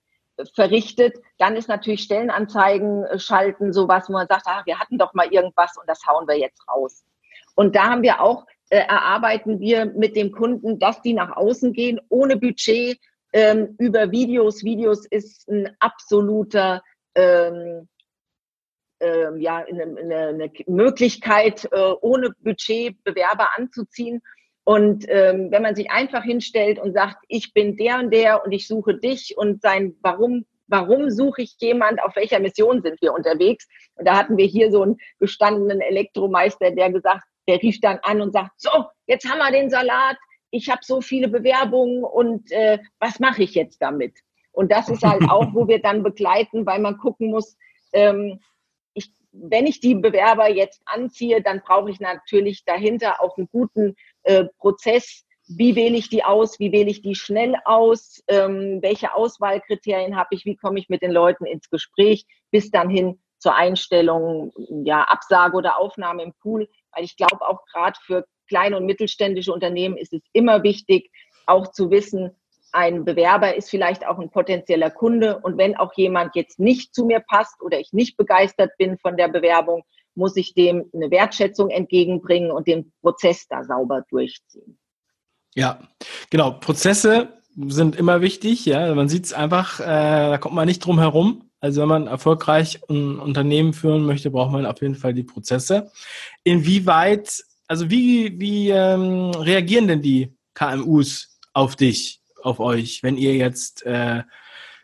verrichtet, 0.55 1.17
dann 1.39 1.57
ist 1.57 1.69
natürlich 1.69 2.03
Stellenanzeigen 2.03 3.07
schalten 3.19 3.73
sowas, 3.73 4.09
wo 4.09 4.13
man 4.13 4.27
sagt, 4.27 4.47
ah, 4.47 4.63
wir 4.67 4.79
hatten 4.79 4.99
doch 4.99 5.15
mal 5.15 5.33
irgendwas 5.33 5.79
und 5.79 5.89
das 5.89 6.07
hauen 6.07 6.29
wir 6.29 6.39
jetzt 6.39 6.63
raus. 6.69 7.05
Und 7.55 7.77
da 7.77 7.91
haben 7.91 8.03
wir 8.03 8.21
auch, 8.21 8.45
äh, 8.45 8.60
erarbeiten 8.77 9.61
wir 9.61 9.87
mit 9.87 10.17
dem 10.17 10.33
Kunden, 10.33 10.79
dass 10.79 11.03
die 11.03 11.13
nach 11.13 11.37
außen 11.37 11.73
gehen, 11.73 12.01
ohne 12.09 12.37
Budget, 12.37 12.99
ähm, 13.33 13.75
über 13.79 14.11
Videos. 14.11 14.65
Videos 14.65 15.07
ist 15.07 15.49
ein 15.49 15.71
absoluter 15.79 16.83
ähm, 17.15 17.89
ähm, 19.01 19.41
ja, 19.41 19.65
eine, 19.67 19.83
eine, 19.83 20.29
eine 20.29 20.53
Möglichkeit, 20.67 21.69
äh, 21.73 21.93
ohne 22.01 22.31
Budget 22.41 23.03
Bewerber 23.03 23.49
anzuziehen. 23.57 24.21
Und 24.65 25.07
ähm, 25.09 25.51
wenn 25.51 25.63
man 25.63 25.75
sich 25.75 25.91
einfach 25.91 26.23
hinstellt 26.23 26.79
und 26.79 26.93
sagt, 26.93 27.25
ich 27.29 27.55
bin 27.55 27.77
der 27.77 27.99
und 27.99 28.13
der 28.13 28.45
und 28.45 28.53
ich 28.53 28.69
suche 28.69 28.95
dich 28.95 29.35
und 29.37 29.63
sein 29.63 29.97
Warum, 30.03 30.45
warum 30.67 31.11
suche 31.11 31.43
ich 31.43 31.57
jemand, 31.59 32.03
auf 32.03 32.15
welcher 32.15 32.41
Mission 32.41 32.83
sind 32.83 33.01
wir 33.01 33.15
unterwegs? 33.15 33.67
Und 33.95 34.07
da 34.07 34.17
hatten 34.19 34.37
wir 34.37 34.47
hier 34.47 34.71
so 34.71 34.83
einen 34.83 34.99
gestandenen 35.19 35.81
Elektromeister, 35.81 36.71
der 36.71 36.93
gesagt, 36.93 37.25
der 37.51 37.61
rief 37.61 37.81
dann 37.81 37.99
an 38.03 38.21
und 38.21 38.33
sagt, 38.33 38.53
so, 38.59 38.71
jetzt 39.07 39.29
haben 39.29 39.39
wir 39.39 39.51
den 39.51 39.71
Salat, 39.71 40.17
ich 40.53 40.71
habe 40.71 40.81
so 40.85 41.01
viele 41.01 41.29
Bewerbungen 41.29 42.05
und 42.05 42.51
äh, 42.53 42.79
was 43.01 43.19
mache 43.19 43.43
ich 43.43 43.55
jetzt 43.55 43.83
damit? 43.83 44.15
Und 44.53 44.71
das 44.71 44.89
ist 44.89 45.03
halt 45.03 45.29
auch, 45.29 45.53
wo 45.53 45.67
wir 45.67 45.83
dann 45.83 46.05
begleiten, 46.05 46.65
weil 46.65 46.79
man 46.79 46.99
gucken 46.99 47.31
muss, 47.31 47.57
ähm, 47.93 48.41
ich, 48.95 49.13
wenn 49.33 49.67
ich 49.67 49.81
die 49.81 49.97
Bewerber 49.97 50.49
jetzt 50.49 50.81
anziehe, 50.85 51.43
dann 51.43 51.61
brauche 51.61 51.91
ich 51.91 51.99
natürlich 51.99 52.65
dahinter 52.65 53.21
auch 53.21 53.37
einen 53.37 53.49
guten 53.51 53.97
äh, 54.23 54.45
Prozess. 54.59 55.25
Wie 55.49 55.75
wähle 55.75 55.97
ich 55.97 56.09
die 56.09 56.23
aus? 56.23 56.61
Wie 56.61 56.71
wähle 56.71 56.91
ich 56.91 57.03
die 57.03 57.17
schnell 57.17 57.57
aus? 57.65 58.23
Ähm, 58.29 58.79
welche 58.81 59.15
Auswahlkriterien 59.15 60.17
habe 60.17 60.29
ich? 60.33 60.45
Wie 60.45 60.57
komme 60.57 60.79
ich 60.79 60.89
mit 60.89 61.03
den 61.03 61.11
Leuten 61.11 61.47
ins 61.47 61.69
Gespräch? 61.69 62.27
Bis 62.53 62.71
dann 62.71 62.89
hin 62.89 63.21
zur 63.41 63.55
Einstellung, 63.57 64.53
ja, 64.85 65.03
Absage 65.03 65.57
oder 65.57 65.79
Aufnahme 65.79 66.23
im 66.23 66.35
Pool. 66.35 66.69
Weil 66.93 67.05
ich 67.05 67.17
glaube, 67.17 67.41
auch 67.43 67.65
gerade 67.67 67.99
für 68.05 68.25
kleine 68.49 68.77
und 68.77 68.87
mittelständische 68.87 69.53
Unternehmen 69.53 69.97
ist 69.97 70.13
es 70.13 70.23
immer 70.33 70.63
wichtig, 70.63 71.11
auch 71.47 71.71
zu 71.73 71.91
wissen, 71.91 72.31
ein 72.73 73.05
Bewerber 73.05 73.57
ist 73.57 73.71
vielleicht 73.71 74.07
auch 74.07 74.19
ein 74.19 74.31
potenzieller 74.31 74.91
Kunde. 74.91 75.39
Und 75.41 75.59
wenn 75.59 75.77
auch 75.77 75.93
jemand 75.97 76.37
jetzt 76.37 76.59
nicht 76.59 76.95
zu 76.95 77.05
mir 77.05 77.21
passt 77.21 77.61
oder 77.63 77.81
ich 77.81 77.93
nicht 77.93 78.17
begeistert 78.17 78.71
bin 78.79 78.99
von 78.99 79.17
der 79.17 79.29
Bewerbung, 79.29 79.83
muss 80.15 80.37
ich 80.37 80.55
dem 80.55 80.91
eine 80.95 81.11
Wertschätzung 81.11 81.71
entgegenbringen 81.71 82.51
und 82.51 82.67
den 82.67 82.93
Prozess 83.01 83.47
da 83.49 83.65
sauber 83.65 84.05
durchziehen. 84.09 84.79
Ja, 85.55 85.81
genau. 86.31 86.53
Prozesse 86.53 87.41
sind 87.57 87.97
immer 87.97 88.21
wichtig. 88.21 88.67
Ja, 88.67 88.95
man 88.95 89.09
sieht 89.09 89.25
es 89.25 89.33
einfach, 89.33 89.81
äh, 89.81 89.85
da 89.85 90.39
kommt 90.39 90.55
man 90.55 90.67
nicht 90.67 90.85
drum 90.85 90.99
herum. 90.99 91.50
Also 91.61 91.83
wenn 91.83 91.89
man 91.89 92.07
erfolgreich 92.07 92.81
ein 92.89 93.19
Unternehmen 93.19 93.73
führen 93.73 94.07
möchte, 94.07 94.31
braucht 94.31 94.53
man 94.53 94.67
auf 94.67 94.81
jeden 94.81 94.95
Fall 94.95 95.15
die 95.15 95.25
Prozesse. 95.25 95.91
Inwieweit, 96.43 97.45
also 97.69 97.91
wie, 97.91 98.39
wie 98.41 98.71
ähm, 98.71 99.31
reagieren 99.31 99.89
denn 99.89 100.03
die 100.03 100.35
KMUs 100.55 101.39
auf 101.53 101.77
dich? 101.77 102.21
auf 102.43 102.61
euch, 102.61 103.03
wenn 103.03 103.17
ihr 103.17 103.35
jetzt, 103.35 103.85
äh, 103.87 104.23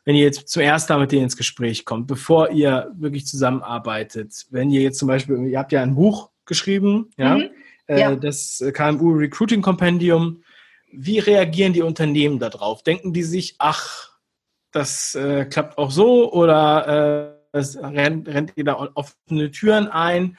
wenn 0.04 0.14
ihr 0.14 0.22
jetzt 0.22 0.48
zuerst 0.48 0.88
da 0.90 0.98
mit 0.98 1.12
denen 1.12 1.24
ins 1.24 1.36
Gespräch 1.36 1.84
kommt, 1.84 2.06
bevor 2.06 2.50
ihr 2.50 2.92
wirklich 2.96 3.26
zusammenarbeitet? 3.26 4.46
Wenn 4.50 4.70
ihr 4.70 4.82
jetzt 4.82 4.98
zum 4.98 5.08
Beispiel, 5.08 5.36
ihr 5.46 5.58
habt 5.58 5.72
ja 5.72 5.82
ein 5.82 5.94
Buch 5.94 6.30
geschrieben, 6.44 7.10
ja, 7.16 7.36
mhm. 7.36 7.50
äh, 7.86 8.00
ja. 8.00 8.16
das 8.16 8.62
KMU 8.72 9.12
Recruiting 9.12 9.62
Compendium. 9.62 10.42
Wie 10.92 11.18
reagieren 11.18 11.72
die 11.72 11.82
Unternehmen 11.82 12.38
darauf? 12.38 12.82
Denken 12.82 13.12
die 13.12 13.24
sich, 13.24 13.56
ach, 13.58 14.15
das 14.76 15.14
äh, 15.14 15.46
klappt 15.46 15.78
auch 15.78 15.90
so 15.90 16.32
oder 16.32 17.34
äh, 17.54 17.58
rennt, 17.58 18.28
rennt 18.28 18.52
ihr 18.56 18.64
da 18.64 18.88
offene 18.94 19.50
Türen 19.50 19.88
ein? 19.88 20.36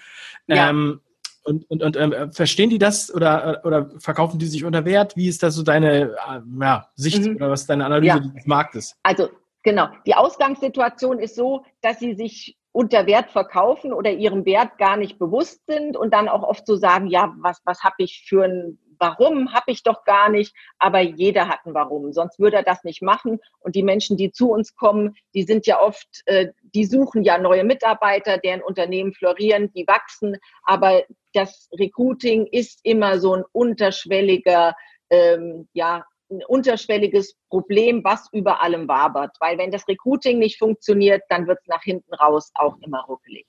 Ja. 0.47 0.69
Ähm, 0.69 1.01
und, 1.43 1.69
und, 1.69 1.81
und 1.81 1.95
ähm, 1.95 2.33
verstehen 2.33 2.69
die 2.69 2.77
das 2.77 3.13
oder, 3.13 3.61
oder 3.63 3.89
verkaufen 3.99 4.37
die 4.37 4.47
sich 4.47 4.65
unter 4.65 4.83
Wert? 4.83 5.15
Wie 5.15 5.29
ist 5.29 5.43
das 5.43 5.55
so 5.55 5.63
deine 5.63 6.11
äh, 6.11 6.41
ja, 6.61 6.89
Sicht 6.95 7.23
mhm. 7.23 7.37
oder 7.37 7.49
was 7.49 7.61
ist 7.61 7.69
deine 7.69 7.85
Analyse 7.85 8.17
ja. 8.17 8.19
des 8.19 8.45
Marktes? 8.45 8.95
Also 9.03 9.29
genau, 9.63 9.87
die 10.05 10.13
Ausgangssituation 10.13 11.19
ist 11.19 11.35
so, 11.35 11.63
dass 11.81 11.99
sie 11.99 12.15
sich 12.15 12.57
unter 12.73 13.07
Wert 13.07 13.31
verkaufen 13.31 13.93
oder 13.93 14.11
ihrem 14.11 14.45
Wert 14.45 14.77
gar 14.77 14.97
nicht 14.97 15.17
bewusst 15.17 15.65
sind 15.65 15.95
und 15.95 16.13
dann 16.13 16.27
auch 16.27 16.43
oft 16.43 16.67
so 16.67 16.75
sagen, 16.75 17.07
ja, 17.07 17.33
was, 17.39 17.61
was 17.63 17.81
habe 17.81 17.95
ich 17.99 18.25
für 18.27 18.43
ein 18.43 18.77
Warum 18.99 19.53
habe 19.53 19.71
ich 19.71 19.83
doch 19.83 20.03
gar 20.03 20.29
nicht, 20.29 20.55
aber 20.79 20.99
jeder 20.99 21.47
hat 21.47 21.65
ein 21.65 21.73
Warum, 21.73 22.13
sonst 22.13 22.39
würde 22.39 22.57
er 22.57 22.63
das 22.63 22.83
nicht 22.83 23.01
machen. 23.01 23.39
Und 23.59 23.75
die 23.75 23.83
Menschen, 23.83 24.17
die 24.17 24.31
zu 24.31 24.51
uns 24.51 24.75
kommen, 24.75 25.15
die 25.33 25.43
sind 25.43 25.65
ja 25.67 25.79
oft, 25.81 26.21
äh, 26.25 26.51
die 26.75 26.85
suchen 26.85 27.23
ja 27.23 27.37
neue 27.37 27.63
Mitarbeiter, 27.63 28.37
deren 28.37 28.61
Unternehmen 28.61 29.13
florieren, 29.13 29.71
die 29.73 29.87
wachsen, 29.87 30.37
aber 30.63 31.03
das 31.33 31.69
Recruiting 31.73 32.47
ist 32.47 32.79
immer 32.83 33.19
so 33.19 33.35
ein 33.35 33.43
unterschwelliger, 33.51 34.75
ähm, 35.09 35.67
ja, 35.73 36.05
ein 36.29 36.43
unterschwelliges 36.45 37.35
Problem, 37.49 38.03
was 38.03 38.27
über 38.33 38.61
allem 38.61 38.87
wabert. 38.87 39.37
Weil 39.39 39.57
wenn 39.57 39.71
das 39.71 39.87
Recruiting 39.87 40.39
nicht 40.39 40.57
funktioniert, 40.57 41.23
dann 41.29 41.47
wird 41.47 41.59
es 41.61 41.67
nach 41.67 41.83
hinten 41.83 42.13
raus 42.15 42.51
auch 42.55 42.75
immer 42.85 43.05
ruckelig. 43.05 43.45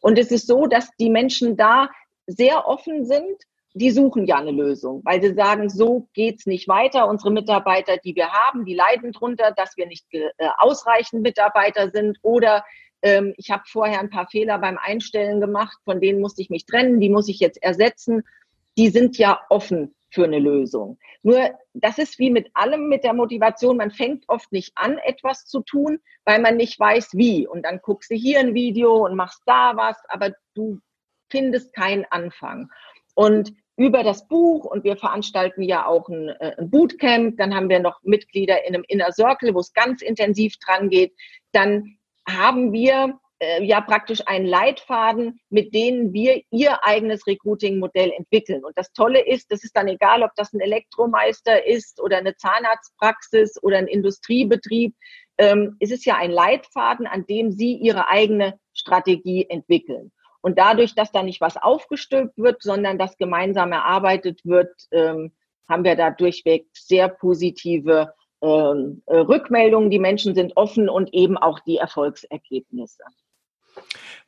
Und 0.00 0.18
es 0.18 0.30
ist 0.30 0.46
so, 0.46 0.66
dass 0.66 0.90
die 0.98 1.10
Menschen 1.10 1.56
da 1.56 1.88
sehr 2.26 2.66
offen 2.66 3.04
sind 3.04 3.42
die 3.74 3.90
suchen 3.90 4.26
ja 4.26 4.36
eine 4.36 4.50
Lösung, 4.50 5.00
weil 5.04 5.22
sie 5.22 5.34
sagen, 5.34 5.70
so 5.70 6.08
geht's 6.12 6.46
nicht 6.46 6.68
weiter. 6.68 7.08
Unsere 7.08 7.30
Mitarbeiter, 7.30 7.96
die 7.96 8.14
wir 8.14 8.30
haben, 8.30 8.64
die 8.64 8.74
leiden 8.74 9.12
drunter, 9.12 9.52
dass 9.56 9.76
wir 9.76 9.86
nicht 9.86 10.06
äh, 10.12 10.28
ausreichend 10.58 11.22
Mitarbeiter 11.22 11.90
sind 11.90 12.18
oder 12.22 12.64
ähm, 13.02 13.34
ich 13.36 13.50
habe 13.50 13.64
vorher 13.66 14.00
ein 14.00 14.10
paar 14.10 14.28
Fehler 14.28 14.58
beim 14.58 14.78
Einstellen 14.78 15.40
gemacht, 15.40 15.76
von 15.84 16.00
denen 16.00 16.20
musste 16.20 16.42
ich 16.42 16.50
mich 16.50 16.66
trennen, 16.66 17.00
die 17.00 17.10
muss 17.10 17.28
ich 17.28 17.40
jetzt 17.40 17.62
ersetzen. 17.62 18.22
Die 18.78 18.88
sind 18.88 19.18
ja 19.18 19.40
offen 19.50 19.94
für 20.10 20.24
eine 20.24 20.38
Lösung. 20.38 20.98
Nur 21.22 21.50
das 21.74 21.98
ist 21.98 22.18
wie 22.18 22.30
mit 22.30 22.50
allem 22.54 22.88
mit 22.88 23.04
der 23.04 23.14
Motivation. 23.14 23.78
Man 23.78 23.90
fängt 23.90 24.24
oft 24.28 24.52
nicht 24.52 24.72
an, 24.76 24.98
etwas 24.98 25.46
zu 25.46 25.60
tun, 25.60 25.98
weil 26.24 26.40
man 26.40 26.56
nicht 26.56 26.78
weiß, 26.78 27.10
wie. 27.14 27.46
Und 27.46 27.64
dann 27.64 27.80
guckst 27.82 28.10
du 28.10 28.14
hier 28.14 28.40
ein 28.40 28.54
Video 28.54 29.04
und 29.04 29.16
machst 29.16 29.42
da 29.46 29.72
was, 29.76 29.96
aber 30.08 30.32
du 30.54 30.78
findest 31.30 31.74
keinen 31.74 32.04
Anfang. 32.10 32.68
Und 33.14 33.52
über 33.82 34.04
das 34.04 34.28
Buch 34.28 34.64
und 34.64 34.84
wir 34.84 34.96
veranstalten 34.96 35.62
ja 35.62 35.86
auch 35.86 36.08
ein, 36.08 36.28
äh, 36.28 36.54
ein, 36.56 36.70
Bootcamp. 36.70 37.36
Dann 37.36 37.52
haben 37.52 37.68
wir 37.68 37.80
noch 37.80 38.00
Mitglieder 38.04 38.64
in 38.64 38.76
einem 38.76 38.84
Inner 38.86 39.10
Circle, 39.10 39.54
wo 39.54 39.58
es 39.58 39.72
ganz 39.72 40.02
intensiv 40.02 40.54
dran 40.64 40.88
geht. 40.88 41.12
Dann 41.50 41.96
haben 42.28 42.72
wir 42.72 43.18
äh, 43.40 43.64
ja 43.64 43.80
praktisch 43.80 44.22
einen 44.26 44.46
Leitfaden, 44.46 45.40
mit 45.50 45.74
denen 45.74 46.12
wir 46.12 46.42
ihr 46.52 46.84
eigenes 46.84 47.26
Recruiting-Modell 47.26 48.12
entwickeln. 48.16 48.64
Und 48.64 48.78
das 48.78 48.92
Tolle 48.92 49.26
ist, 49.26 49.50
das 49.50 49.64
ist 49.64 49.76
dann 49.76 49.88
egal, 49.88 50.22
ob 50.22 50.30
das 50.36 50.52
ein 50.52 50.60
Elektromeister 50.60 51.66
ist 51.66 52.00
oder 52.00 52.18
eine 52.18 52.36
Zahnarztpraxis 52.36 53.60
oder 53.64 53.78
ein 53.78 53.88
Industriebetrieb. 53.88 54.94
Ähm, 55.38 55.76
es 55.80 55.90
ist 55.90 56.04
ja 56.04 56.14
ein 56.18 56.30
Leitfaden, 56.30 57.08
an 57.08 57.26
dem 57.26 57.50
sie 57.50 57.74
ihre 57.74 58.08
eigene 58.08 58.60
Strategie 58.74 59.44
entwickeln. 59.48 60.12
Und 60.42 60.58
dadurch, 60.58 60.94
dass 60.94 61.12
da 61.12 61.22
nicht 61.22 61.40
was 61.40 61.56
aufgestülpt 61.56 62.36
wird, 62.36 62.62
sondern 62.62 62.98
das 62.98 63.16
gemeinsam 63.16 63.72
erarbeitet 63.72 64.44
wird, 64.44 64.70
ähm, 64.90 65.32
haben 65.68 65.84
wir 65.84 65.96
da 65.96 66.10
durchweg 66.10 66.66
sehr 66.72 67.08
positive 67.08 68.12
ähm, 68.42 69.02
äh, 69.06 69.16
Rückmeldungen. 69.16 69.90
Die 69.90 70.00
Menschen 70.00 70.34
sind 70.34 70.56
offen 70.56 70.88
und 70.88 71.14
eben 71.14 71.38
auch 71.38 71.60
die 71.60 71.76
Erfolgsergebnisse. 71.76 73.04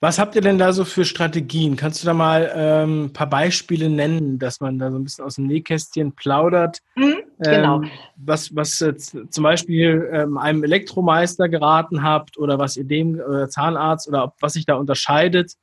Was 0.01 0.19
habt 0.19 0.35
ihr 0.37 0.41
denn 0.41 0.59
da 0.59 0.73
so 0.73 0.85
für 0.85 1.05
Strategien? 1.05 1.77
Kannst 1.77 2.03
du 2.03 2.07
da 2.07 2.15
mal 2.15 2.51
ähm, 2.55 3.05
ein 3.05 3.13
paar 3.13 3.29
Beispiele 3.29 3.91
nennen, 3.91 4.39
dass 4.39 4.61
man 4.61 4.79
da 4.79 4.91
so 4.91 4.99
ein 4.99 5.05
bisschen 5.05 5.25
aus 5.25 5.37
dem 5.37 5.47
Nähkästchen 5.47 6.15
plaudert? 6.15 6.81
Mhm, 6.95 7.17
genau. 7.39 7.83
Ähm, 7.83 7.91
was, 8.17 8.55
was 8.55 8.81
äh, 8.81 8.95
zum 8.97 9.43
Beispiel 9.43 10.09
ähm, 10.13 10.39
einem 10.39 10.63
Elektromeister 10.63 11.49
geraten 11.49 12.03
habt 12.03 12.39
oder 12.39 12.59
was 12.59 12.77
ihr 12.77 12.85
dem 12.85 13.21
äh, 13.21 13.49
Zahnarzt 13.49 14.09
oder 14.09 14.25
ob, 14.25 14.35
was 14.41 14.55
sich 14.55 14.67
da 14.67 14.75
unterscheidet 14.75 15.55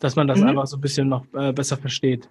dass 0.00 0.16
man 0.16 0.26
das 0.26 0.40
mhm. 0.40 0.48
einfach 0.48 0.66
so 0.66 0.76
ein 0.76 0.80
bisschen 0.80 1.08
noch 1.08 1.24
äh, 1.34 1.52
besser 1.52 1.76
versteht. 1.76 2.28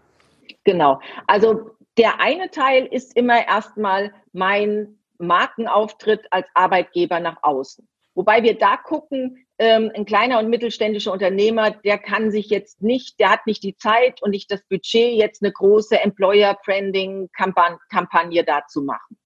Genau. 0.63 0.99
Also 1.27 1.71
der 1.97 2.19
eine 2.19 2.49
Teil 2.49 2.85
ist 2.85 3.15
immer 3.15 3.47
erstmal 3.47 4.13
mein 4.33 4.99
Markenauftritt 5.17 6.27
als 6.31 6.47
Arbeitgeber 6.53 7.19
nach 7.19 7.37
außen. 7.41 7.87
Wobei 8.15 8.43
wir 8.43 8.57
da 8.57 8.77
gucken, 8.77 9.45
ähm, 9.59 9.91
ein 9.93 10.05
kleiner 10.05 10.39
und 10.39 10.49
mittelständischer 10.49 11.11
Unternehmer, 11.11 11.71
der 11.71 11.97
kann 11.97 12.31
sich 12.31 12.49
jetzt 12.49 12.81
nicht, 12.81 13.19
der 13.19 13.29
hat 13.29 13.45
nicht 13.45 13.63
die 13.63 13.75
Zeit 13.75 14.21
und 14.21 14.31
nicht 14.31 14.51
das 14.51 14.63
Budget, 14.67 15.13
jetzt 15.13 15.43
eine 15.43 15.51
große 15.51 15.99
Employer 15.99 16.57
Branding 16.65 17.29
Kampagne 17.33 18.43
dazu 18.43 18.81
machen. 18.81 19.17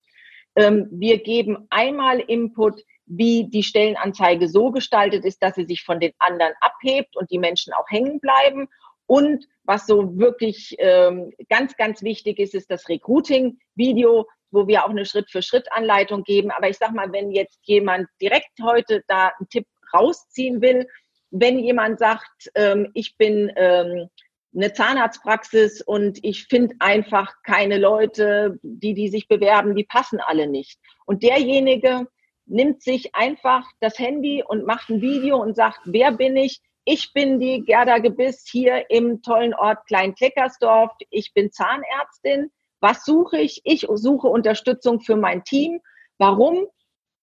Ähm, 0.55 0.87
wir 0.91 1.21
geben 1.21 1.67
einmal 1.69 2.19
Input, 2.19 2.81
wie 3.05 3.49
die 3.49 3.63
Stellenanzeige 3.63 4.47
so 4.47 4.71
gestaltet 4.71 5.25
ist, 5.25 5.41
dass 5.43 5.55
sie 5.55 5.65
sich 5.65 5.83
von 5.83 5.99
den 5.99 6.13
anderen 6.19 6.53
abhebt 6.61 7.15
und 7.17 7.29
die 7.31 7.39
Menschen 7.39 7.73
auch 7.73 7.89
hängen 7.89 8.19
bleiben. 8.19 8.67
Und 9.05 9.45
was 9.63 9.85
so 9.85 10.17
wirklich 10.17 10.75
ähm, 10.79 11.33
ganz, 11.49 11.75
ganz 11.75 12.01
wichtig 12.03 12.39
ist, 12.39 12.55
ist 12.55 12.71
das 12.71 12.87
Recruiting-Video, 12.87 14.27
wo 14.51 14.67
wir 14.67 14.85
auch 14.85 14.89
eine 14.89 15.05
Schritt-für-Schritt-Anleitung 15.05 16.23
geben. 16.23 16.51
Aber 16.51 16.69
ich 16.69 16.77
sage 16.77 16.93
mal, 16.93 17.11
wenn 17.11 17.31
jetzt 17.31 17.59
jemand 17.63 18.07
direkt 18.21 18.51
heute 18.61 19.03
da 19.07 19.31
einen 19.37 19.49
Tipp 19.49 19.65
rausziehen 19.93 20.61
will, 20.61 20.87
wenn 21.31 21.59
jemand 21.59 21.99
sagt, 21.99 22.51
ähm, 22.55 22.91
ich 22.93 23.17
bin 23.17 23.51
ähm, 23.55 24.09
eine 24.55 24.73
Zahnarztpraxis 24.73 25.81
und 25.81 26.19
ich 26.23 26.45
finde 26.45 26.75
einfach 26.79 27.33
keine 27.43 27.79
Leute, 27.79 28.59
die, 28.61 28.93
die 28.93 29.09
sich 29.09 29.27
bewerben, 29.27 29.75
die 29.75 29.83
passen 29.83 30.19
alle 30.19 30.47
nicht. 30.47 30.79
Und 31.05 31.23
derjenige 31.23 32.07
nimmt 32.45 32.81
sich 32.81 33.15
einfach 33.15 33.65
das 33.79 33.97
Handy 33.99 34.43
und 34.45 34.65
macht 34.65 34.89
ein 34.89 35.01
Video 35.01 35.41
und 35.41 35.55
sagt, 35.55 35.79
wer 35.85 36.11
bin 36.11 36.35
ich? 36.35 36.61
Ich 36.85 37.13
bin 37.13 37.39
die 37.39 37.63
Gerda 37.63 37.99
Gebiss 37.99 38.45
hier 38.49 38.89
im 38.89 39.21
tollen 39.21 39.53
Ort 39.53 39.85
Klein-Kleckersdorf. 39.87 40.91
Ich 41.09 41.33
bin 41.33 41.51
Zahnärztin. 41.51 42.51
Was 42.81 43.05
suche 43.05 43.39
ich? 43.39 43.61
Ich 43.63 43.87
suche 43.89 44.27
Unterstützung 44.27 44.99
für 44.99 45.15
mein 45.15 45.43
Team. 45.45 45.79
Warum? 46.17 46.67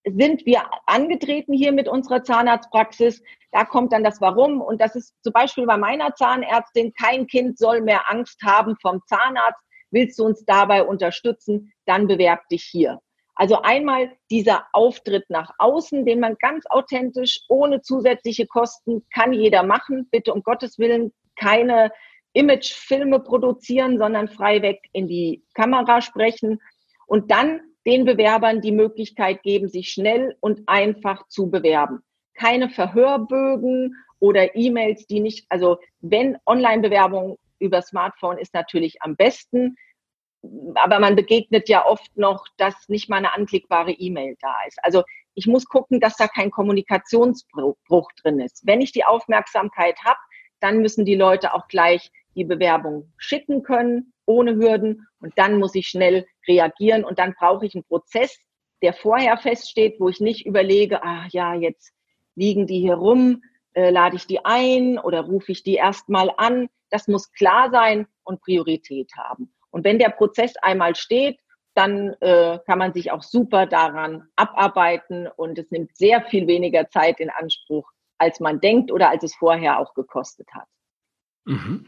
sind 0.05 0.47
wir 0.47 0.63
angetreten 0.87 1.53
hier 1.53 1.73
mit 1.73 1.89
unserer 1.89 2.23
Zahnarztpraxis. 2.23 3.23
Da 3.53 3.65
kommt 3.65 3.93
dann 3.93 4.05
das 4.05 4.21
Warum. 4.21 4.61
Und 4.61 4.81
das 4.81 4.97
ist 4.97 5.15
zum 5.23 5.33
Beispiel 5.33 5.67
bei 5.67 5.77
meiner 5.77 6.15
Zahnärztin, 6.15 6.93
kein 6.95 7.27
Kind 7.27 7.59
soll 7.59 7.81
mehr 7.83 8.11
Angst 8.11 8.41
haben 8.43 8.77
vom 8.81 9.03
Zahnarzt. 9.07 9.63
Willst 9.91 10.19
du 10.19 10.25
uns 10.25 10.45
dabei 10.45 10.85
unterstützen? 10.85 11.73
Dann 11.85 12.07
bewerb 12.07 12.49
dich 12.49 12.63
hier. 12.63 13.01
Also 13.41 13.63
einmal 13.63 14.13
dieser 14.31 14.67
Auftritt 14.75 15.31
nach 15.31 15.55
außen, 15.57 16.05
den 16.05 16.21
man 16.21 16.37
ganz 16.39 16.67
authentisch, 16.69 17.41
ohne 17.49 17.81
zusätzliche 17.81 18.47
Kosten, 18.47 19.03
kann 19.15 19.33
jeder 19.33 19.63
machen. 19.63 20.07
Bitte 20.11 20.35
um 20.35 20.43
Gottes 20.43 20.79
Willen 20.79 21.11
keine 21.37 21.91
Imagefilme 22.35 23.19
produzieren, 23.19 23.97
sondern 23.97 24.29
frei 24.29 24.61
weg 24.61 24.81
in 24.93 25.09
die 25.09 25.43
Kamera 25.55 26.03
sprechen. 26.03 26.61
Und 27.07 27.31
dann 27.31 27.63
den 27.87 28.05
Bewerbern 28.05 28.61
die 28.61 28.73
Möglichkeit 28.73 29.43
geben, 29.43 29.71
sich 29.71 29.89
schnell 29.89 30.37
und 30.41 30.61
einfach 30.67 31.27
zu 31.29 31.51
bewerben. 31.51 32.01
Keine 32.35 32.69
Verhörbögen 32.69 33.97
oder 34.19 34.55
E-Mails, 34.55 35.07
die 35.07 35.21
nicht, 35.21 35.47
also 35.49 35.79
wenn 36.03 36.37
Online-Bewerbung 36.45 37.39
über 37.59 37.81
Smartphone 37.81 38.37
ist 38.37 38.53
natürlich 38.53 39.01
am 39.01 39.17
besten, 39.17 39.77
aber 40.75 41.01
man 41.01 41.17
begegnet 41.17 41.69
ja 41.69 41.85
oft 41.85 42.17
noch, 42.17 42.47
dass 42.57 42.89
nicht 42.89 43.09
mal 43.09 43.19
eine 43.19 43.35
anklickbare 43.35 43.93
E-Mail 43.93 44.37
da 44.41 44.55
ist. 44.67 44.79
Also 44.83 45.03
ich 45.35 45.47
muss 45.47 45.67
gucken, 45.67 46.01
dass 46.01 46.17
da 46.17 46.29
kein 46.29 46.51
Kommunikationsbruch 46.51 48.13
drin 48.23 48.41
ist. 48.41 48.67
Wenn 48.67 48.81
ich 48.81 48.93
die 48.93 49.05
Aufmerksamkeit 49.05 49.99
habe, 50.05 50.19
dann 50.61 50.81
müssen 50.81 51.05
die 51.05 51.15
Leute 51.15 51.55
auch 51.55 51.69
gleich 51.69 52.11
die 52.35 52.45
Bewerbung 52.45 53.13
schicken 53.17 53.63
können, 53.63 54.13
ohne 54.27 54.55
Hürden. 54.55 55.07
Und 55.21 55.33
dann 55.37 55.59
muss 55.59 55.75
ich 55.75 55.89
schnell 55.89 56.27
reagieren. 56.47 57.05
Und 57.05 57.19
dann 57.19 57.35
brauche 57.39 57.67
ich 57.67 57.75
einen 57.75 57.85
Prozess, 57.85 58.39
der 58.83 58.93
vorher 58.93 59.37
feststeht, 59.37 60.01
wo 60.01 60.09
ich 60.09 60.21
nicht 60.21 60.47
überlege, 60.47 61.03
ah 61.03 61.27
ja, 61.31 61.55
jetzt 61.55 61.93
liegen 62.35 62.67
die 62.67 62.81
hier 62.81 62.95
rum, 62.95 63.43
äh, 63.75 63.91
lade 63.91 64.17
ich 64.17 64.27
die 64.27 64.45
ein 64.45 64.99
oder 64.99 65.21
rufe 65.23 65.53
ich 65.53 65.63
die 65.63 65.75
erstmal 65.75 66.33
an. 66.37 66.69
Das 66.91 67.09
muss 67.09 67.33
klar 67.33 67.71
sein 67.71 68.07
und 68.25 68.41
Priorität 68.41 69.13
haben. 69.17 69.53
Und 69.71 69.85
wenn 69.85 69.99
der 69.99 70.11
Prozess 70.11 70.55
einmal 70.63 70.95
steht, 70.97 71.39
dann 71.75 72.15
äh, 72.21 72.59
kann 72.67 72.79
man 72.79 72.93
sich 72.93 73.13
auch 73.13 73.23
super 73.23 73.67
daran 73.67 74.29
abarbeiten 74.37 75.29
und 75.37 75.59
es 75.59 75.71
nimmt 75.71 75.97
sehr 75.97 76.23
viel 76.23 76.47
weniger 76.47 76.89
Zeit 76.91 77.21
in 77.21 77.31
Anspruch, 77.31 77.89
als 78.19 78.41
man 78.41 78.61
denkt 78.61 78.91
oder 78.91 79.11
als 79.11 79.23
es 79.23 79.35
vorher 79.37 79.79
auch 79.79 79.95
gekostet 79.95 80.49
hat. 80.53 80.67
Mhm. 81.45 81.87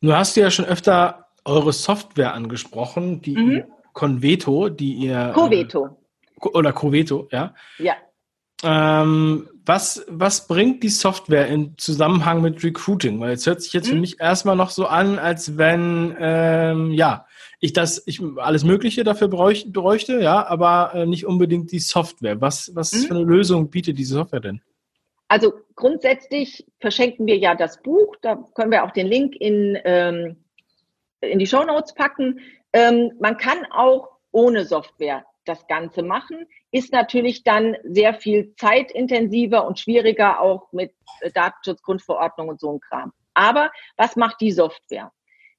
Du 0.00 0.14
hast 0.14 0.36
ja 0.36 0.50
schon 0.50 0.64
öfter 0.64 1.26
eure 1.44 1.72
Software 1.72 2.32
angesprochen, 2.32 3.20
die 3.20 3.36
mhm. 3.36 3.64
Conveto, 3.92 4.68
die 4.68 4.94
ihr. 4.94 5.32
Coveto. 5.34 5.86
Äh, 6.40 6.48
oder 6.48 6.72
Coveto, 6.72 7.28
ja. 7.30 7.54
Ja. 7.78 7.96
Ähm, 8.62 9.48
was, 9.64 10.04
was 10.08 10.46
bringt 10.46 10.82
die 10.82 10.88
Software 10.88 11.46
im 11.46 11.78
Zusammenhang 11.78 12.42
mit 12.42 12.62
Recruiting? 12.62 13.20
Weil 13.20 13.32
es 13.32 13.46
hört 13.46 13.62
sich 13.62 13.72
jetzt 13.72 13.86
mhm. 13.86 13.92
für 13.92 14.00
mich 14.00 14.20
erstmal 14.20 14.56
noch 14.56 14.70
so 14.70 14.86
an, 14.86 15.18
als 15.18 15.56
wenn, 15.56 16.16
ähm, 16.18 16.90
ja, 16.92 17.26
ich 17.60 17.72
das, 17.72 18.02
ich 18.06 18.20
alles 18.36 18.64
Mögliche 18.64 19.04
dafür 19.04 19.28
bräuchte, 19.28 19.70
bräuchte 19.70 20.20
ja, 20.20 20.46
aber 20.46 20.92
äh, 20.94 21.06
nicht 21.06 21.26
unbedingt 21.26 21.72
die 21.72 21.78
Software. 21.78 22.40
Was, 22.40 22.74
was 22.74 22.92
mhm. 22.92 22.98
für 22.98 23.14
eine 23.14 23.24
Lösung 23.24 23.70
bietet 23.70 23.98
diese 23.98 24.14
Software 24.14 24.40
denn? 24.40 24.62
Also 25.28 25.52
grundsätzlich 25.76 26.66
verschenken 26.80 27.26
wir 27.26 27.38
ja 27.38 27.54
das 27.54 27.80
Buch. 27.82 28.16
Da 28.20 28.36
können 28.54 28.72
wir 28.72 28.84
auch 28.84 28.90
den 28.90 29.06
Link 29.06 29.36
in, 29.36 29.78
ähm, 29.84 30.36
in 31.20 31.38
die 31.38 31.46
Show 31.46 31.62
Notes 31.62 31.94
packen. 31.94 32.40
Ähm, 32.72 33.12
man 33.20 33.36
kann 33.36 33.64
auch 33.70 34.08
ohne 34.32 34.64
Software 34.64 35.24
das 35.50 35.66
Ganze 35.66 36.02
machen, 36.02 36.46
ist 36.70 36.92
natürlich 36.92 37.42
dann 37.42 37.76
sehr 37.82 38.14
viel 38.14 38.54
zeitintensiver 38.56 39.66
und 39.66 39.78
schwieriger 39.78 40.40
auch 40.40 40.72
mit 40.72 40.94
äh, 41.20 41.30
Datenschutzgrundverordnung 41.30 42.48
und 42.48 42.60
so 42.60 42.72
ein 42.72 42.80
Kram. 42.80 43.12
Aber 43.34 43.70
was 43.96 44.16
macht 44.16 44.40
die 44.40 44.52
Software? 44.52 45.12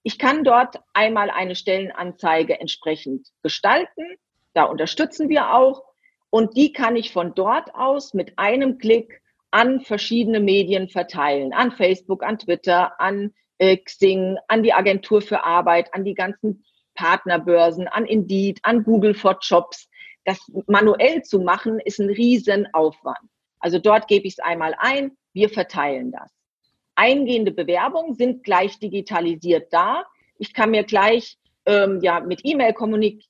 Ich 0.04 0.17
kann 0.17 0.43
dort 0.43 0.77
einmal 0.93 1.30
eine 1.30 1.56
Stellenanzeige 1.56 2.60
entsprechend 2.60 3.27
gestalten. 3.43 4.15
Da 4.54 4.63
unterstützen 4.63 5.30
wir 5.30 5.54
auch. 5.54 5.84
Und 6.30 6.56
die 6.56 6.71
kann 6.71 6.95
ich 6.95 7.12
von 7.12 7.36
dort 7.36 7.75
aus 7.75 8.13
mit 8.13 8.39
einem 8.39 8.77
Klick 8.77 9.21
an 9.51 9.82
verschiedene 9.82 10.39
Medien 10.39 10.88
verteilen, 10.88 11.54
an 11.54 11.71
Facebook, 11.71 12.23
an 12.23 12.39
Twitter, 12.39 12.99
an 12.99 13.34
äh, 13.58 13.77
Xing, 13.77 14.38
an 14.47 14.63
die 14.63 14.73
Agentur 14.73 15.21
für 15.21 15.43
Arbeit, 15.43 15.93
an 15.93 16.06
die 16.06 16.15
ganzen 16.15 16.63
Partnerbörsen, 17.02 17.88
an 17.88 18.06
Indeed, 18.06 18.60
an 18.62 18.84
Google 18.84 19.16
for 19.16 19.38
Jobs. 19.42 19.90
Das 20.24 20.40
manuell 20.68 21.24
zu 21.24 21.40
machen, 21.40 21.80
ist 21.80 22.00
ein 22.00 22.12
Riesenaufwand. 22.12 23.28
Also 23.60 23.80
dort 23.80 24.08
gebe 24.08 24.28
ich 24.28 24.34
es 24.34 24.40
einmal 24.40 24.76
ein, 24.78 25.18
wir 25.34 25.50
verteilen 25.50 26.12
das. 26.12 26.32
Eingehende 26.94 27.52
Bewerbungen 27.52 28.14
sind 28.14 28.44
gleich 28.44 28.78
digitalisiert 28.78 29.74
da. 29.74 30.06
Ich 30.38 30.54
kann 30.54 30.70
mir 30.70 30.84
gleich 30.84 31.40
ähm, 31.66 32.00
ja, 32.04 32.20
mit 32.20 32.42
E-Mail 32.44 32.76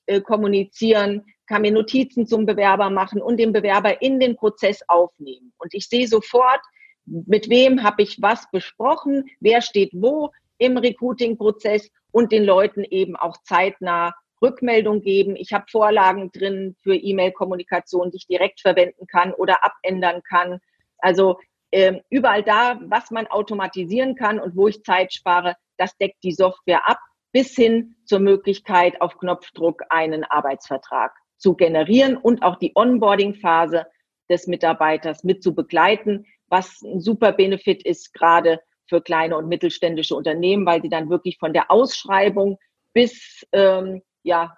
äh, 0.08 0.20
kommunizieren, 0.20 1.24
kann 1.48 1.62
mir 1.62 1.72
Notizen 1.72 2.28
zum 2.28 2.46
Bewerber 2.46 2.90
machen 2.90 3.22
und 3.22 3.38
den 3.38 3.54
Bewerber 3.54 4.02
in 4.02 4.20
den 4.20 4.36
Prozess 4.36 4.82
aufnehmen. 4.90 5.54
Und 5.60 5.74
ich 5.74 5.88
sehe 5.88 6.08
sofort, 6.08 6.62
mit 7.06 7.50
wem 7.50 7.84
habe 7.84 8.04
ich 8.04 8.22
was 8.22 8.50
besprochen, 8.52 9.30
wer 9.40 9.62
steht 9.62 9.92
wo 9.94 10.32
im 10.58 10.78
Recruiting-Prozess 10.78 11.90
und 12.12 12.32
den 12.32 12.44
Leuten 12.44 12.84
eben 12.84 13.16
auch 13.16 13.38
zeitnah 13.44 14.14
Rückmeldung 14.42 15.02
geben. 15.02 15.36
Ich 15.36 15.54
habe 15.54 15.66
Vorlagen 15.70 16.32
drin 16.32 16.76
für 16.82 16.96
E-Mail-Kommunikation, 16.96 18.12
die 18.12 18.18
ich 18.18 18.28
direkt 18.28 18.62
verwenden 18.62 19.06
kann 19.08 19.34
oder 19.34 19.64
abändern 19.64 20.24
kann. 20.24 20.60
Also 20.98 21.40
äh, 21.72 22.02
überall 22.10 22.44
da, 22.44 22.80
was 22.84 23.12
man 23.12 23.28
automatisieren 23.28 24.16
kann 24.16 24.40
und 24.40 24.56
wo 24.56 24.68
ich 24.68 24.84
Zeit 24.84 25.14
spare, 25.14 25.56
das 25.78 25.96
deckt 25.98 26.24
die 26.24 26.34
Software 26.34 26.88
ab, 26.90 27.00
bis 27.32 27.56
hin 27.56 27.96
zur 28.06 28.20
Möglichkeit, 28.20 29.00
auf 29.02 29.18
Knopfdruck 29.18 29.84
einen 29.90 30.24
Arbeitsvertrag 30.24 31.14
zu 31.38 31.56
generieren 31.56 32.18
und 32.18 32.44
auch 32.44 32.58
die 32.58 32.74
Onboarding-Phase 32.76 33.86
des 34.30 34.48
Mitarbeiters 34.48 35.24
mit 35.24 35.42
zu 35.42 35.56
begleiten, 35.56 36.26
was 36.48 36.82
ein 36.82 37.00
super 37.00 37.32
Benefit 37.32 37.86
ist, 37.86 38.14
gerade 38.14 38.60
für 38.92 39.02
kleine 39.02 39.38
und 39.38 39.48
mittelständische 39.48 40.14
Unternehmen, 40.14 40.66
weil 40.66 40.82
sie 40.82 40.90
dann 40.90 41.10
wirklich 41.10 41.38
von 41.38 41.54
der 41.54 41.72
Ausschreibung 41.72 42.60
bis 42.92 43.48
ähm, 43.54 44.02
ja, 44.24 44.58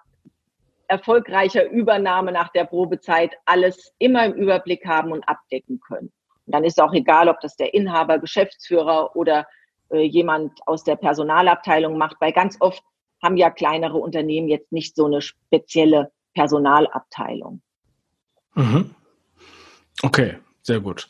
erfolgreicher 0.88 1.70
Übernahme 1.70 2.32
nach 2.32 2.48
der 2.48 2.64
Probezeit 2.64 3.30
alles 3.44 3.94
immer 3.98 4.24
im 4.24 4.32
Überblick 4.32 4.84
haben 4.86 5.12
und 5.12 5.22
abdecken 5.28 5.78
können. 5.78 6.12
Und 6.46 6.52
dann 6.52 6.64
ist 6.64 6.82
auch 6.82 6.92
egal, 6.92 7.28
ob 7.28 7.40
das 7.42 7.54
der 7.54 7.74
Inhaber, 7.74 8.18
Geschäftsführer 8.18 9.14
oder 9.14 9.46
äh, 9.90 10.00
jemand 10.02 10.58
aus 10.66 10.82
der 10.82 10.96
Personalabteilung 10.96 11.96
macht, 11.96 12.16
weil 12.18 12.32
ganz 12.32 12.56
oft 12.58 12.82
haben 13.22 13.36
ja 13.36 13.50
kleinere 13.50 13.98
Unternehmen 13.98 14.48
jetzt 14.48 14.72
nicht 14.72 14.96
so 14.96 15.06
eine 15.06 15.22
spezielle 15.22 16.10
Personalabteilung. 16.34 17.62
Mhm. 18.56 18.96
Okay, 20.02 20.38
sehr 20.62 20.80
gut. 20.80 21.08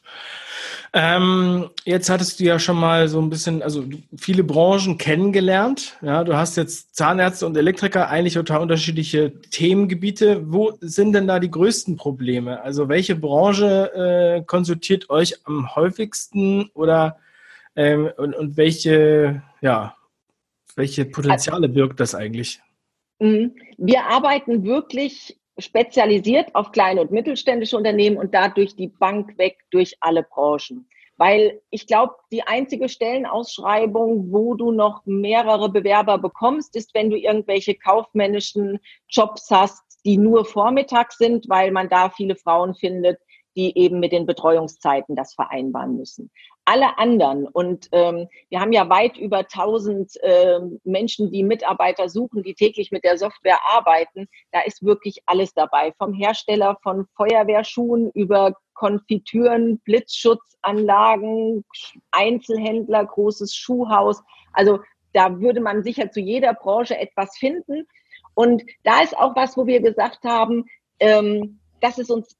Ähm, 0.97 1.71
jetzt 1.85 2.09
hattest 2.09 2.39
du 2.39 2.45
ja 2.45 2.61
schon 2.61 2.79
mal 2.79 3.09
so 3.09 3.21
ein 3.21 3.29
bisschen, 3.29 3.63
also 3.63 3.85
viele 4.17 4.45
Branchen 4.45 4.97
kennengelernt. 4.97 5.99
Ja, 6.03 6.23
du 6.23 6.37
hast 6.37 6.57
jetzt 6.57 6.95
Zahnärzte 6.95 7.47
und 7.47 7.57
Elektriker, 7.57 8.09
eigentlich 8.09 8.35
total 8.35 8.61
unterschiedliche 8.61 9.41
Themengebiete. 9.51 10.53
Wo 10.53 10.73
sind 10.81 11.13
denn 11.13 11.27
da 11.27 11.41
die 11.41 11.51
größten 11.51 11.97
Probleme? 11.97 12.63
Also 12.63 12.89
welche 12.89 13.17
Branche 13.17 13.91
äh, 13.93 14.45
konsultiert 14.45 15.11
euch 15.11 15.35
am 15.47 15.75
häufigsten 15.75 16.71
oder 16.75 17.19
ähm, 17.75 18.13
und, 18.17 18.37
und 18.37 18.57
welche, 18.57 19.43
ja, 19.61 19.97
welche 20.77 21.07
Potenziale 21.07 21.69
birgt 21.69 21.99
das 21.99 22.15
eigentlich? 22.15 22.61
Mhm. 23.19 23.57
Wir 23.79 24.05
arbeiten 24.05 24.63
wirklich 24.63 25.41
spezialisiert 25.59 26.55
auf 26.55 26.73
kleine 26.73 27.01
und 27.01 27.11
mittelständische 27.11 27.77
Unternehmen 27.77 28.17
und 28.17 28.35
dadurch 28.35 28.75
die 28.77 28.89
Bank 28.89 29.39
weg 29.39 29.59
durch 29.71 29.97
alle 30.01 30.23
Branchen. 30.23 30.89
Weil 31.17 31.61
ich 31.71 31.87
glaube, 31.87 32.15
die 32.33 32.43
einzige 32.43 32.89
Stellenausschreibung, 32.89 34.33
wo 34.33 34.55
du 34.55 34.73
noch 34.73 35.03
mehrere 35.07 35.69
Bewerber 35.69 36.19
bekommst, 36.19 36.75
ist, 36.75 36.93
wenn 36.95 37.09
du 37.09 37.17
irgendwelche 37.17 37.75
kaufmännischen 37.77 38.81
Jobs 39.09 39.49
hast, 39.51 39.83
die 40.05 40.19
nur 40.19 40.45
vormittags 40.45 41.17
sind, 41.19 41.49
weil 41.49 41.71
man 41.71 41.89
da 41.89 42.11
viele 42.11 42.35
Frauen 42.35 42.75
findet, 42.75 43.19
die 43.57 43.77
eben 43.79 44.01
mit 44.01 44.13
den 44.13 44.27
Betreuungszeiten 44.27 45.17
das 45.17 45.35
vereinbaren 45.35 45.97
müssen. 45.97 46.31
Alle 46.65 46.99
anderen, 46.99 47.47
und 47.47 47.89
ähm, 47.93 48.29
wir 48.49 48.61
haben 48.61 48.73
ja 48.73 48.89
weit 48.89 49.19
über 49.19 49.39
1000 49.39 50.17
äh, 50.23 50.61
Menschen, 50.85 51.31
die 51.31 51.43
Mitarbeiter 51.43 52.09
suchen, 52.09 52.43
die 52.43 52.55
täglich 52.55 52.91
mit 52.91 53.05
der 53.05 53.19
Software 53.19 53.59
arbeiten, 53.75 54.29
da 54.51 54.61
ist 54.63 54.85
wirklich 54.85 55.23
alles 55.27 55.53
dabei. 55.53 55.93
Vom 55.99 56.15
Hersteller 56.15 56.79
von 56.83 57.07
Feuerwehrschuhen 57.17 58.11
über 58.13 58.55
Konfitüren, 58.73 59.79
Blitzschutzanlagen, 59.81 61.65
Einzelhändler, 62.11 63.05
großes 63.05 63.55
Schuhhaus. 63.55 64.23
Also 64.53 64.81
da 65.13 65.41
würde 65.41 65.61
man 65.61 65.83
sicher 65.83 66.11
zu 66.11 66.21
jeder 66.21 66.55
Branche 66.55 66.99
etwas 66.99 67.37
finden. 67.37 67.87
Und 68.35 68.65
da 68.83 69.01
ist 69.03 69.17
auch 69.17 69.37
was, 69.37 69.57
wo 69.57 69.67
wir 69.67 69.81
gesagt 69.81 70.25
haben, 70.25 70.65
ähm, 70.99 71.61
das 71.81 71.99
ist 71.99 72.11
uns 72.11 72.37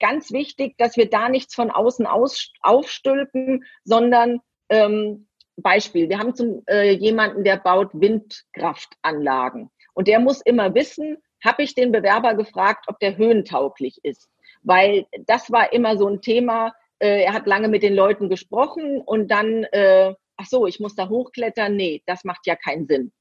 ganz 0.00 0.32
wichtig, 0.32 0.76
dass 0.78 0.96
wir 0.96 1.08
da 1.08 1.28
nichts 1.28 1.54
von 1.54 1.70
außen 1.70 2.06
aus, 2.06 2.52
aufstülpen, 2.60 3.64
sondern 3.84 4.40
ähm, 4.68 5.26
Beispiel, 5.56 6.08
wir 6.08 6.18
haben 6.18 6.34
zum, 6.34 6.62
äh, 6.68 6.92
jemanden, 6.92 7.44
der 7.44 7.56
baut 7.56 7.90
Windkraftanlagen 7.92 9.70
und 9.94 10.08
der 10.08 10.20
muss 10.20 10.42
immer 10.42 10.74
wissen, 10.74 11.18
habe 11.44 11.62
ich 11.62 11.74
den 11.74 11.92
Bewerber 11.92 12.34
gefragt, 12.34 12.86
ob 12.88 12.98
der 12.98 13.16
höhentauglich 13.16 13.98
ist, 14.02 14.28
weil 14.62 15.06
das 15.26 15.50
war 15.50 15.72
immer 15.72 15.96
so 15.96 16.08
ein 16.08 16.20
Thema. 16.20 16.74
Äh, 16.98 17.24
er 17.24 17.32
hat 17.32 17.46
lange 17.46 17.68
mit 17.68 17.82
den 17.82 17.94
Leuten 17.94 18.28
gesprochen 18.28 19.00
und 19.00 19.30
dann, 19.30 19.64
äh, 19.64 20.14
ach 20.36 20.46
so, 20.46 20.66
ich 20.66 20.80
muss 20.80 20.94
da 20.94 21.08
hochklettern. 21.08 21.76
Nee, 21.76 22.02
das 22.06 22.24
macht 22.24 22.46
ja 22.46 22.56
keinen 22.56 22.86
Sinn. 22.86 23.12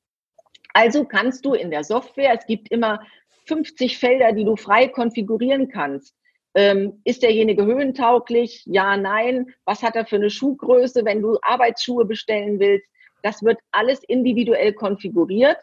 Also 0.74 1.06
kannst 1.06 1.46
du 1.46 1.54
in 1.54 1.72
der 1.72 1.84
Software, 1.84 2.34
es 2.38 2.46
gibt 2.46 2.70
immer 2.70 3.00
50 3.46 3.98
Felder, 3.98 4.34
die 4.34 4.44
du 4.44 4.56
frei 4.56 4.88
konfigurieren 4.88 5.70
kannst. 5.70 6.16
Ähm, 6.56 7.02
ist 7.04 7.22
derjenige 7.22 7.66
höhentauglich? 7.66 8.64
Ja, 8.66 8.96
nein. 8.96 9.54
Was 9.66 9.84
hat 9.84 9.96
er 9.96 10.06
für 10.06 10.16
eine 10.16 10.30
Schuhgröße, 10.30 11.04
wenn 11.04 11.22
du 11.22 11.38
Arbeitsschuhe 11.42 12.06
bestellen 12.06 12.60
willst? 12.60 12.88
Das 13.24 13.44
wird 13.44 13.60
alles 13.72 14.04
individuell 14.04 14.72
konfiguriert, 14.72 15.58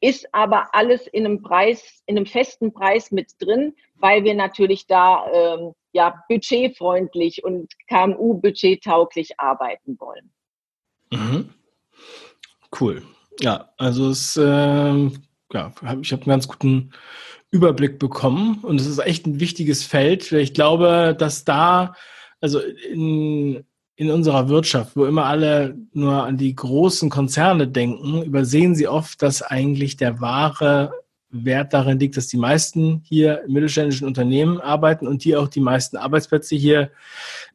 ist 0.00 0.32
aber 0.32 0.74
alles 0.74 1.06
in 1.08 1.26
einem 1.26 1.42
Preis, 1.42 2.02
in 2.06 2.16
einem 2.16 2.26
festen 2.26 2.72
Preis 2.72 3.10
mit 3.10 3.32
drin, 3.38 3.74
weil 3.96 4.24
wir 4.24 4.34
natürlich 4.34 4.86
da 4.86 5.26
ähm, 5.30 5.72
ja 5.92 6.22
budgetfreundlich 6.28 7.44
und 7.44 7.72
KMU 7.88 8.34
budgettauglich 8.34 9.38
arbeiten 9.38 9.98
wollen. 10.00 10.32
Mhm. 11.10 11.50
Cool. 12.80 13.02
Ja, 13.40 13.72
also 13.76 14.08
es 14.10 14.36
äh, 14.36 15.10
ja, 15.52 15.72
ich 16.00 16.12
habe 16.12 16.22
einen 16.22 16.30
ganz 16.30 16.48
guten 16.48 16.92
Überblick 17.50 17.98
bekommen. 17.98 18.58
Und 18.62 18.80
es 18.80 18.86
ist 18.86 18.98
echt 18.98 19.26
ein 19.26 19.40
wichtiges 19.40 19.84
Feld. 19.84 20.30
Ich 20.32 20.54
glaube, 20.54 21.16
dass 21.18 21.44
da, 21.44 21.94
also 22.40 22.60
in, 22.60 23.64
in 23.96 24.10
unserer 24.10 24.48
Wirtschaft, 24.48 24.96
wo 24.96 25.04
immer 25.04 25.26
alle 25.26 25.76
nur 25.92 26.24
an 26.24 26.36
die 26.36 26.54
großen 26.54 27.10
Konzerne 27.10 27.68
denken, 27.68 28.22
übersehen 28.22 28.74
sie 28.74 28.88
oft, 28.88 29.20
dass 29.22 29.42
eigentlich 29.42 29.96
der 29.96 30.20
wahre 30.20 30.92
Wert 31.30 31.72
darin 31.72 31.98
liegt, 31.98 32.16
dass 32.16 32.26
die 32.26 32.36
meisten 32.36 33.02
hier 33.04 33.44
in 33.44 33.52
mittelständischen 33.52 34.06
Unternehmen 34.06 34.60
arbeiten 34.60 35.06
und 35.06 35.24
die 35.24 35.36
auch 35.36 35.48
die 35.48 35.60
meisten 35.60 35.96
Arbeitsplätze 35.96 36.56
hier 36.56 36.90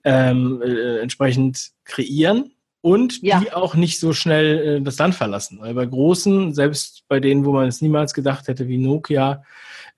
ähm, 0.03 0.61
äh, 0.61 0.99
entsprechend 0.99 1.71
kreieren 1.83 2.51
und 2.81 3.21
ja. 3.21 3.39
die 3.39 3.51
auch 3.51 3.75
nicht 3.75 3.99
so 3.99 4.13
schnell 4.13 4.77
äh, 4.77 4.81
das 4.81 4.97
Land 4.97 5.15
verlassen. 5.15 5.59
Weil 5.59 5.73
bei 5.73 5.85
großen, 5.85 6.53
selbst 6.53 7.03
bei 7.07 7.19
denen, 7.19 7.43
wo 7.43 7.51
man 7.51 7.67
es 7.67 7.81
niemals 7.81 8.13
gedacht 8.13 8.47
hätte, 8.47 8.67
wie 8.67 8.77
Nokia, 8.77 9.43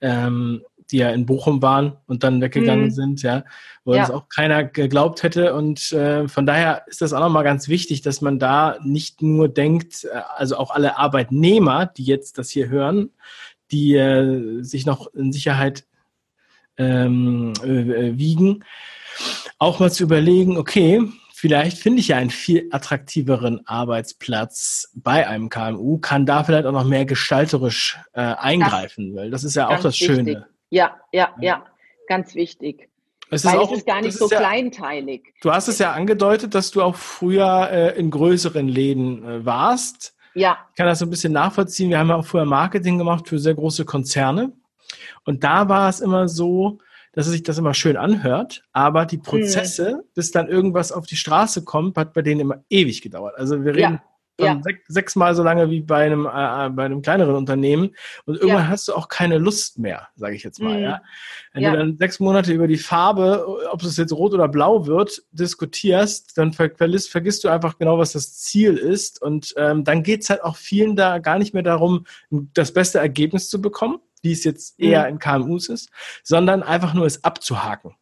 ähm, 0.00 0.62
die 0.90 0.98
ja 0.98 1.10
in 1.10 1.26
Bochum 1.26 1.60
waren 1.60 1.96
und 2.06 2.24
dann 2.24 2.40
weggegangen 2.40 2.86
mhm. 2.86 2.90
sind, 2.90 3.22
ja, 3.22 3.44
wo 3.84 3.94
ja. 3.94 4.00
das 4.00 4.10
auch 4.10 4.28
keiner 4.28 4.64
geglaubt 4.64 5.22
hätte. 5.22 5.54
Und 5.54 5.92
äh, 5.92 6.28
von 6.28 6.46
daher 6.46 6.84
ist 6.86 7.02
das 7.02 7.12
auch 7.12 7.20
nochmal 7.20 7.44
ganz 7.44 7.68
wichtig, 7.68 8.00
dass 8.02 8.20
man 8.20 8.38
da 8.38 8.78
nicht 8.82 9.20
nur 9.20 9.48
denkt, 9.48 10.04
äh, 10.04 10.20
also 10.36 10.56
auch 10.56 10.70
alle 10.70 10.96
Arbeitnehmer, 10.96 11.86
die 11.86 12.04
jetzt 12.04 12.38
das 12.38 12.50
hier 12.50 12.68
hören, 12.68 13.10
die 13.70 13.96
äh, 13.96 14.62
sich 14.62 14.86
noch 14.86 15.12
in 15.14 15.32
Sicherheit 15.32 15.84
ähm, 16.78 17.52
äh, 17.62 18.16
wiegen, 18.16 18.64
auch 19.58 19.80
mal 19.80 19.90
zu 19.90 20.04
überlegen, 20.04 20.56
okay, 20.56 21.02
vielleicht 21.38 21.78
finde 21.78 22.00
ich 22.00 22.08
ja 22.08 22.16
einen 22.16 22.30
viel 22.30 22.68
attraktiveren 22.72 23.64
Arbeitsplatz 23.64 24.90
bei 24.94 25.28
einem 25.28 25.48
KMU, 25.48 25.98
kann 25.98 26.26
da 26.26 26.42
vielleicht 26.42 26.66
auch 26.66 26.72
noch 26.72 26.84
mehr 26.84 27.04
gestalterisch 27.04 27.96
äh, 28.12 28.20
eingreifen, 28.20 29.14
das 29.14 29.22
weil 29.22 29.30
das 29.30 29.44
ist 29.44 29.54
ja 29.54 29.68
auch 29.68 29.80
das 29.80 30.00
wichtig. 30.00 30.06
Schöne. 30.06 30.46
Ja, 30.70 30.96
ja, 31.12 31.32
ja, 31.40 31.64
ganz 32.08 32.34
wichtig. 32.34 32.88
Es 33.30 33.44
ist, 33.44 33.54
auch, 33.54 33.70
es 33.70 33.78
ist 33.78 33.86
gar 33.86 34.00
nicht 34.00 34.16
so 34.16 34.28
ja, 34.28 34.38
kleinteilig. 34.38 35.32
Du 35.40 35.52
hast 35.52 35.68
es 35.68 35.78
ja 35.78 35.92
angedeutet, 35.92 36.54
dass 36.54 36.72
du 36.72 36.82
auch 36.82 36.96
früher 36.96 37.68
äh, 37.70 37.98
in 37.98 38.10
größeren 38.10 38.66
Läden 38.66 39.24
äh, 39.24 39.44
warst. 39.44 40.16
Ja. 40.34 40.58
Ich 40.70 40.76
kann 40.76 40.86
das 40.86 40.98
so 40.98 41.06
ein 41.06 41.10
bisschen 41.10 41.34
nachvollziehen. 41.34 41.90
Wir 41.90 41.98
haben 41.98 42.08
ja 42.08 42.16
auch 42.16 42.26
früher 42.26 42.46
Marketing 42.46 42.98
gemacht 42.98 43.28
für 43.28 43.38
sehr 43.38 43.54
große 43.54 43.84
Konzerne. 43.84 44.52
Und 45.24 45.44
da 45.44 45.68
war 45.68 45.88
es 45.88 46.00
immer 46.00 46.26
so, 46.26 46.78
dass 47.18 47.26
sich 47.26 47.42
das 47.42 47.58
immer 47.58 47.74
schön 47.74 47.96
anhört, 47.96 48.62
aber 48.72 49.04
die 49.04 49.18
Prozesse, 49.18 49.96
mhm. 49.96 50.02
bis 50.14 50.30
dann 50.30 50.48
irgendwas 50.48 50.92
auf 50.92 51.04
die 51.04 51.16
Straße 51.16 51.64
kommt, 51.64 51.96
hat 51.96 52.12
bei 52.12 52.22
denen 52.22 52.42
immer 52.42 52.62
ewig 52.70 53.02
gedauert. 53.02 53.34
Also 53.36 53.64
wir 53.64 53.74
reden 53.74 53.94
ja. 53.94 54.02
Ja. 54.40 54.60
Sech, 54.62 54.76
sechsmal 54.86 55.34
so 55.34 55.42
lange 55.42 55.68
wie 55.68 55.80
bei 55.80 56.06
einem, 56.06 56.26
äh, 56.26 56.66
äh, 56.66 56.70
bei 56.70 56.84
einem 56.84 57.02
kleineren 57.02 57.34
Unternehmen. 57.34 57.96
Und 58.24 58.36
irgendwann 58.36 58.62
ja. 58.62 58.68
hast 58.68 58.86
du 58.86 58.94
auch 58.94 59.08
keine 59.08 59.38
Lust 59.38 59.80
mehr, 59.80 60.06
sage 60.14 60.36
ich 60.36 60.44
jetzt 60.44 60.60
mal. 60.60 60.76
Mhm. 60.76 60.84
Ja? 60.84 61.02
Wenn 61.54 61.62
ja. 61.64 61.72
du 61.72 61.78
dann 61.78 61.98
sechs 61.98 62.20
Monate 62.20 62.52
über 62.52 62.68
die 62.68 62.76
Farbe, 62.76 63.44
ob 63.72 63.82
es 63.82 63.96
jetzt 63.96 64.12
rot 64.12 64.34
oder 64.34 64.46
blau 64.46 64.86
wird, 64.86 65.24
diskutierst, 65.32 66.38
dann 66.38 66.52
ver 66.52 66.70
vergisst, 66.76 67.10
vergisst 67.10 67.42
du 67.42 67.48
einfach 67.48 67.78
genau, 67.78 67.98
was 67.98 68.12
das 68.12 68.38
Ziel 68.38 68.76
ist. 68.76 69.20
Und 69.20 69.54
ähm, 69.56 69.82
dann 69.82 70.04
geht's 70.04 70.30
halt 70.30 70.44
auch 70.44 70.54
vielen 70.54 70.94
da 70.94 71.18
gar 71.18 71.40
nicht 71.40 71.52
mehr 71.52 71.64
darum, 71.64 72.06
das 72.30 72.72
beste 72.72 73.00
Ergebnis 73.00 73.48
zu 73.48 73.60
bekommen, 73.60 73.98
wie 74.22 74.32
es 74.32 74.44
jetzt 74.44 74.78
eher 74.78 75.04
mhm. 75.04 75.08
in 75.08 75.18
KMUs 75.18 75.68
ist, 75.68 75.90
sondern 76.22 76.62
einfach 76.62 76.94
nur 76.94 77.06
es 77.06 77.24
abzuhaken. 77.24 77.94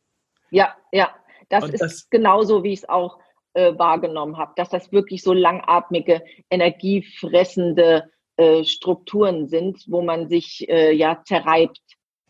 Ja, 0.51 0.75
ja, 0.93 1.11
das 1.49 1.65
Und 1.65 1.75
ist 1.75 1.81
das, 1.81 2.11
genauso, 2.11 2.63
wie 2.65 2.73
ich 2.73 2.81
es 2.81 2.89
auch 2.89 3.19
äh, 3.55 3.77
wahrgenommen 3.79 4.37
habe, 4.37 4.53
dass 4.57 4.69
das 4.69 4.93
wirklich 4.93 5.23
so 5.23 5.33
langatmige, 5.33 6.23
energiefressende 6.51 8.11
äh, 8.37 8.65
Strukturen 8.65 9.49
sind, 9.49 9.85
wo 9.89 10.03
man 10.03 10.29
sich 10.29 10.69
äh, 10.69 10.93
ja 10.93 11.23
zerreibt 11.25 11.81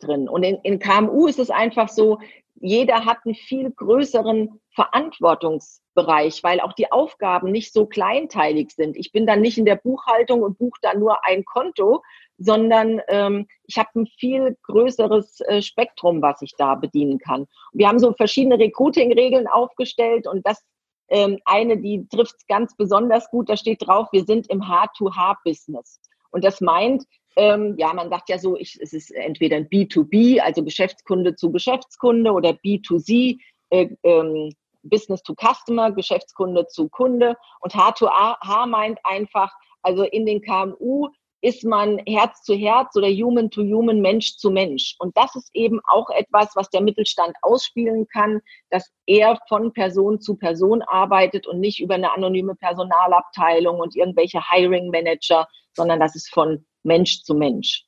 drin. 0.00 0.28
Und 0.28 0.42
in, 0.42 0.56
in 0.62 0.78
KMU 0.78 1.26
ist 1.26 1.38
es 1.38 1.50
einfach 1.50 1.88
so, 1.88 2.18
jeder 2.60 3.04
hat 3.04 3.18
einen 3.24 3.34
viel 3.34 3.70
größeren 3.70 4.60
Verantwortungsbereich, 4.70 6.42
weil 6.42 6.60
auch 6.60 6.72
die 6.72 6.90
Aufgaben 6.90 7.50
nicht 7.50 7.72
so 7.72 7.86
kleinteilig 7.86 8.70
sind. 8.70 8.96
Ich 8.96 9.12
bin 9.12 9.26
dann 9.26 9.40
nicht 9.40 9.58
in 9.58 9.64
der 9.64 9.76
Buchhaltung 9.76 10.42
und 10.42 10.58
buche 10.58 10.78
da 10.80 10.94
nur 10.94 11.24
ein 11.24 11.44
Konto, 11.44 12.02
sondern 12.38 13.00
ähm, 13.08 13.46
ich 13.66 13.78
habe 13.78 13.88
ein 13.94 14.06
viel 14.18 14.56
größeres 14.62 15.40
äh, 15.40 15.62
Spektrum, 15.62 16.22
was 16.22 16.42
ich 16.42 16.54
da 16.56 16.74
bedienen 16.74 17.18
kann. 17.18 17.46
Wir 17.72 17.88
haben 17.88 17.98
so 17.98 18.12
verschiedene 18.12 18.58
Recruiting-Regeln 18.58 19.46
aufgestellt 19.46 20.26
und 20.26 20.46
das 20.46 20.62
ähm, 21.08 21.38
eine, 21.44 21.78
die 21.78 22.06
trifft 22.08 22.48
ganz 22.48 22.76
besonders 22.76 23.30
gut, 23.30 23.48
da 23.48 23.56
steht 23.56 23.86
drauf, 23.86 24.08
wir 24.12 24.24
sind 24.24 24.48
im 24.50 24.62
H2H-Business. 24.62 26.00
Und 26.30 26.44
das 26.44 26.60
meint, 26.60 27.04
ähm, 27.36 27.74
ja, 27.78 27.92
man 27.92 28.10
sagt 28.10 28.28
ja 28.28 28.38
so, 28.38 28.56
ich, 28.56 28.78
es 28.80 28.92
ist 28.92 29.12
entweder 29.12 29.56
ein 29.56 29.68
B2B, 29.68 30.40
also 30.40 30.64
Geschäftskunde 30.64 31.36
zu 31.36 31.52
Geschäftskunde 31.52 32.32
oder 32.32 32.50
B2C, 32.50 33.38
äh, 33.70 33.88
ähm, 34.02 34.50
Business 34.82 35.22
to 35.22 35.34
Customer, 35.34 35.92
Geschäftskunde 35.92 36.66
zu 36.66 36.88
Kunde. 36.88 37.36
Und 37.60 37.74
H2H 37.74 38.66
meint 38.66 38.98
einfach, 39.04 39.52
also 39.82 40.02
in 40.02 40.26
den 40.26 40.40
KMU 40.40 41.08
ist 41.40 41.64
man 41.64 41.98
Herz 42.06 42.42
zu 42.42 42.54
Herz 42.54 42.96
oder 42.96 43.08
Human 43.08 43.50
to 43.50 43.62
Human, 43.62 44.00
Mensch 44.00 44.36
zu 44.36 44.50
Mensch. 44.50 44.96
Und 44.98 45.16
das 45.16 45.34
ist 45.36 45.50
eben 45.54 45.80
auch 45.84 46.08
etwas, 46.10 46.50
was 46.54 46.70
der 46.70 46.80
Mittelstand 46.80 47.34
ausspielen 47.42 48.06
kann, 48.08 48.40
dass 48.70 48.90
er 49.06 49.38
von 49.48 49.72
Person 49.72 50.20
zu 50.20 50.36
Person 50.36 50.82
arbeitet 50.82 51.46
und 51.46 51.60
nicht 51.60 51.80
über 51.80 51.94
eine 51.94 52.12
anonyme 52.12 52.54
Personalabteilung 52.54 53.78
und 53.78 53.96
irgendwelche 53.96 54.40
Hiring 54.50 54.90
Manager, 54.90 55.46
sondern 55.74 56.00
das 56.00 56.16
ist 56.16 56.32
von 56.32 56.64
Mensch 56.82 57.22
zu 57.22 57.34
Mensch. 57.34 57.84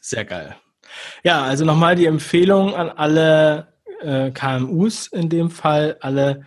Sehr 0.00 0.24
geil. 0.24 0.56
Ja, 1.22 1.42
also 1.42 1.64
nochmal 1.64 1.96
die 1.96 2.06
Empfehlung 2.06 2.74
an 2.74 2.90
alle 2.90 3.74
äh, 4.00 4.30
KMUs 4.30 5.08
in 5.08 5.28
dem 5.28 5.50
Fall, 5.50 5.96
alle 6.00 6.44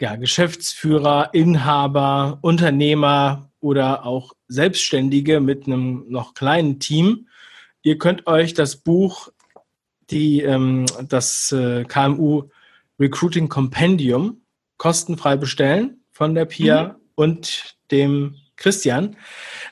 ja, 0.00 0.16
Geschäftsführer, 0.16 1.30
Inhaber, 1.32 2.38
Unternehmer 2.42 3.47
oder 3.60 4.04
auch 4.06 4.32
Selbstständige 4.48 5.40
mit 5.40 5.66
einem 5.66 6.04
noch 6.08 6.34
kleinen 6.34 6.78
Team. 6.78 7.28
Ihr 7.82 7.98
könnt 7.98 8.26
euch 8.26 8.54
das 8.54 8.76
Buch, 8.76 9.28
die, 10.10 10.42
ähm, 10.42 10.86
das 11.08 11.52
äh, 11.52 11.84
KMU 11.84 12.44
Recruiting 12.98 13.48
Compendium 13.48 14.42
kostenfrei 14.76 15.36
bestellen 15.36 16.00
von 16.10 16.34
der 16.34 16.46
Pia 16.46 16.84
mhm. 16.84 16.94
und 17.14 17.76
dem 17.90 18.36
Christian, 18.56 19.16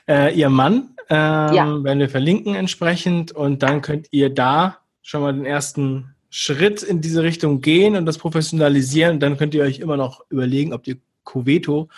äh, 0.07 0.33
ihr 0.33 0.49
Mann. 0.49 0.95
Ähm, 1.09 1.53
ja. 1.53 1.83
Werden 1.83 1.99
wir 1.99 2.09
verlinken 2.09 2.55
entsprechend 2.55 3.31
und 3.31 3.63
dann 3.63 3.81
könnt 3.81 4.07
ihr 4.11 4.29
da 4.29 4.79
schon 5.01 5.21
mal 5.21 5.33
den 5.33 5.45
ersten 5.45 6.15
Schritt 6.29 6.83
in 6.83 6.99
diese 6.99 7.23
Richtung 7.23 7.61
gehen 7.61 7.95
und 7.95 8.05
das 8.05 8.17
professionalisieren. 8.17 9.19
dann 9.19 9.37
könnt 9.37 9.53
ihr 9.55 9.63
euch 9.63 9.79
immer 9.79 9.95
noch 9.95 10.25
überlegen, 10.29 10.73
ob 10.73 10.85
ihr 10.87 10.97
Coveto 11.23 11.89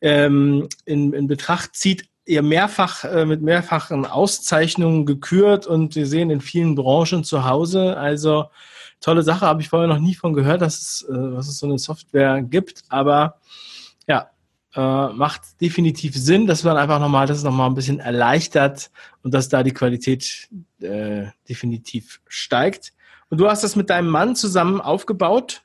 ähm, 0.00 0.68
in, 0.84 1.12
in 1.12 1.26
Betracht 1.26 1.74
zieht. 1.74 2.08
Ihr 2.24 2.42
mehrfach 2.42 3.04
äh, 3.04 3.24
mit 3.24 3.42
mehrfachen 3.42 4.04
Auszeichnungen 4.04 5.06
gekürt 5.06 5.66
und 5.66 5.94
wir 5.94 6.06
sehen 6.06 6.30
in 6.30 6.40
vielen 6.40 6.74
Branchen 6.74 7.22
zu 7.22 7.44
Hause. 7.44 7.96
Also 7.96 8.46
tolle 9.00 9.22
Sache, 9.22 9.46
habe 9.46 9.62
ich 9.62 9.68
vorher 9.68 9.88
noch 9.88 10.00
nie 10.00 10.14
von 10.14 10.32
gehört, 10.32 10.62
dass 10.62 10.78
es, 10.78 11.06
äh, 11.08 11.12
dass 11.12 11.48
es 11.48 11.58
so 11.58 11.66
eine 11.66 11.78
Software 11.78 12.42
gibt. 12.42 12.82
Aber 12.88 13.38
ja, 14.08 14.30
äh, 14.74 15.08
macht 15.12 15.60
definitiv 15.60 16.14
Sinn, 16.16 16.46
dass 16.46 16.64
man 16.64 16.76
einfach 16.76 17.00
nochmal, 17.00 17.26
das 17.26 17.42
nochmal 17.42 17.70
ein 17.70 17.74
bisschen 17.74 18.00
erleichtert 18.00 18.90
und 19.22 19.32
dass 19.32 19.48
da 19.48 19.62
die 19.62 19.72
Qualität 19.72 20.48
äh, 20.80 21.26
definitiv 21.48 22.20
steigt. 22.28 22.92
Und 23.30 23.38
du 23.38 23.48
hast 23.48 23.64
das 23.64 23.76
mit 23.76 23.90
deinem 23.90 24.08
Mann 24.08 24.36
zusammen 24.36 24.80
aufgebaut? 24.80 25.62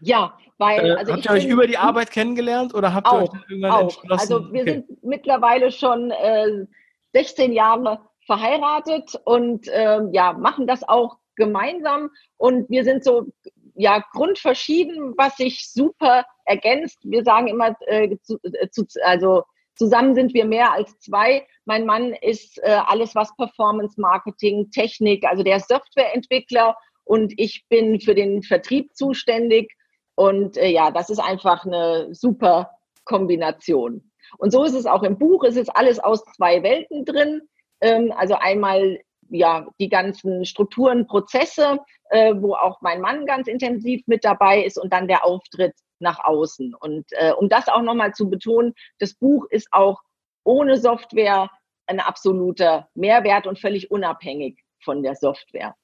Ja, 0.00 0.34
weil, 0.60 0.86
äh, 0.86 0.94
also 0.94 1.12
habt 1.14 1.24
ihr 1.24 1.30
euch 1.32 1.46
über 1.46 1.66
die 1.66 1.78
Arbeit 1.78 2.10
kennengelernt 2.10 2.74
oder 2.74 2.94
habt 2.94 3.08
auch, 3.08 3.14
ihr 3.14 3.22
euch 3.22 3.50
irgendwann 3.50 3.70
auch. 3.72 3.82
entschlossen? 3.82 4.20
Also 4.20 4.52
wir 4.52 4.62
okay. 4.62 4.72
sind 4.72 5.02
mittlerweile 5.02 5.72
schon 5.72 6.10
äh, 6.10 6.66
16 7.14 7.52
Jahre 7.52 8.00
verheiratet 8.26 9.18
und 9.24 9.66
äh, 9.68 10.00
ja, 10.12 10.34
machen 10.34 10.66
das 10.66 10.86
auch 10.88 11.16
gemeinsam 11.34 12.10
und 12.36 12.68
wir 12.68 12.84
sind 12.84 13.02
so 13.02 13.26
ja 13.74 14.04
grundverschieden, 14.12 15.14
was 15.16 15.36
sich 15.38 15.72
super 15.72 16.24
ergänzt. 16.44 16.98
Wir 17.02 17.24
sagen 17.24 17.48
immer, 17.48 17.74
äh, 17.86 18.16
zu, 18.22 18.38
äh, 18.42 18.68
zu, 18.68 18.84
also 19.02 19.44
zusammen 19.74 20.14
sind 20.14 20.34
wir 20.34 20.44
mehr 20.44 20.72
als 20.72 20.98
zwei. 20.98 21.46
Mein 21.64 21.86
Mann 21.86 22.12
ist 22.12 22.58
äh, 22.62 22.78
alles, 22.86 23.14
was 23.14 23.34
Performance 23.36 23.98
Marketing, 23.98 24.70
Technik, 24.70 25.24
also 25.24 25.42
der 25.42 25.56
ist 25.56 25.68
Softwareentwickler 25.68 26.76
und 27.04 27.32
ich 27.38 27.64
bin 27.70 28.00
für 28.00 28.14
den 28.14 28.42
Vertrieb 28.42 28.94
zuständig. 28.94 29.72
Und 30.20 30.58
äh, 30.58 30.68
ja, 30.68 30.90
das 30.90 31.08
ist 31.08 31.18
einfach 31.18 31.64
eine 31.64 32.14
super 32.14 32.72
Kombination. 33.06 34.12
Und 34.36 34.50
so 34.50 34.64
ist 34.64 34.74
es 34.74 34.84
auch 34.84 35.02
im 35.02 35.16
Buch. 35.16 35.44
Es 35.44 35.56
ist 35.56 35.74
alles 35.74 35.98
aus 35.98 36.22
zwei 36.36 36.62
Welten 36.62 37.06
drin. 37.06 37.40
Ähm, 37.80 38.12
also 38.14 38.34
einmal 38.34 39.00
ja 39.30 39.66
die 39.80 39.88
ganzen 39.88 40.44
Strukturen, 40.44 41.06
Prozesse, 41.06 41.78
äh, 42.10 42.34
wo 42.36 42.52
auch 42.52 42.82
mein 42.82 43.00
Mann 43.00 43.24
ganz 43.24 43.48
intensiv 43.48 44.02
mit 44.06 44.22
dabei 44.22 44.62
ist 44.62 44.76
und 44.76 44.92
dann 44.92 45.08
der 45.08 45.24
Auftritt 45.24 45.72
nach 46.00 46.22
außen. 46.22 46.74
Und 46.74 47.06
äh, 47.12 47.32
um 47.32 47.48
das 47.48 47.68
auch 47.68 47.80
nochmal 47.80 48.12
zu 48.12 48.28
betonen, 48.28 48.74
das 48.98 49.14
Buch 49.14 49.46
ist 49.48 49.68
auch 49.70 50.02
ohne 50.44 50.76
Software 50.76 51.48
ein 51.86 51.98
absoluter 51.98 52.90
Mehrwert 52.92 53.46
und 53.46 53.58
völlig 53.58 53.90
unabhängig 53.90 54.58
von 54.84 55.02
der 55.02 55.14
Software. 55.14 55.74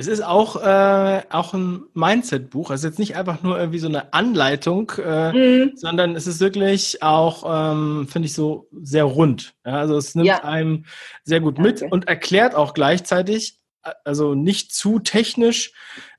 Es 0.00 0.06
ist 0.06 0.24
auch, 0.24 0.56
äh, 0.56 1.22
auch 1.30 1.54
ein 1.54 1.84
Mindset-Buch. 1.94 2.70
Es 2.70 2.80
ist 2.80 2.84
jetzt 2.84 2.98
nicht 2.98 3.16
einfach 3.16 3.42
nur 3.42 3.58
irgendwie 3.58 3.78
so 3.78 3.88
eine 3.88 4.12
Anleitung, 4.12 4.90
äh, 4.98 5.32
mhm. 5.32 5.72
sondern 5.76 6.16
es 6.16 6.26
ist 6.26 6.40
wirklich 6.40 7.02
auch, 7.02 7.44
ähm, 7.46 8.08
finde 8.08 8.26
ich, 8.26 8.34
so 8.34 8.68
sehr 8.82 9.04
rund. 9.04 9.54
Ja, 9.64 9.74
also 9.74 9.96
es 9.96 10.14
nimmt 10.14 10.26
ja. 10.26 10.42
einem 10.42 10.86
sehr 11.24 11.40
gut 11.40 11.58
mit 11.58 11.82
und 11.82 12.08
erklärt 12.08 12.54
auch 12.54 12.74
gleichzeitig, 12.74 13.58
also 14.04 14.34
nicht 14.34 14.74
zu 14.74 14.98
technisch 14.98 15.72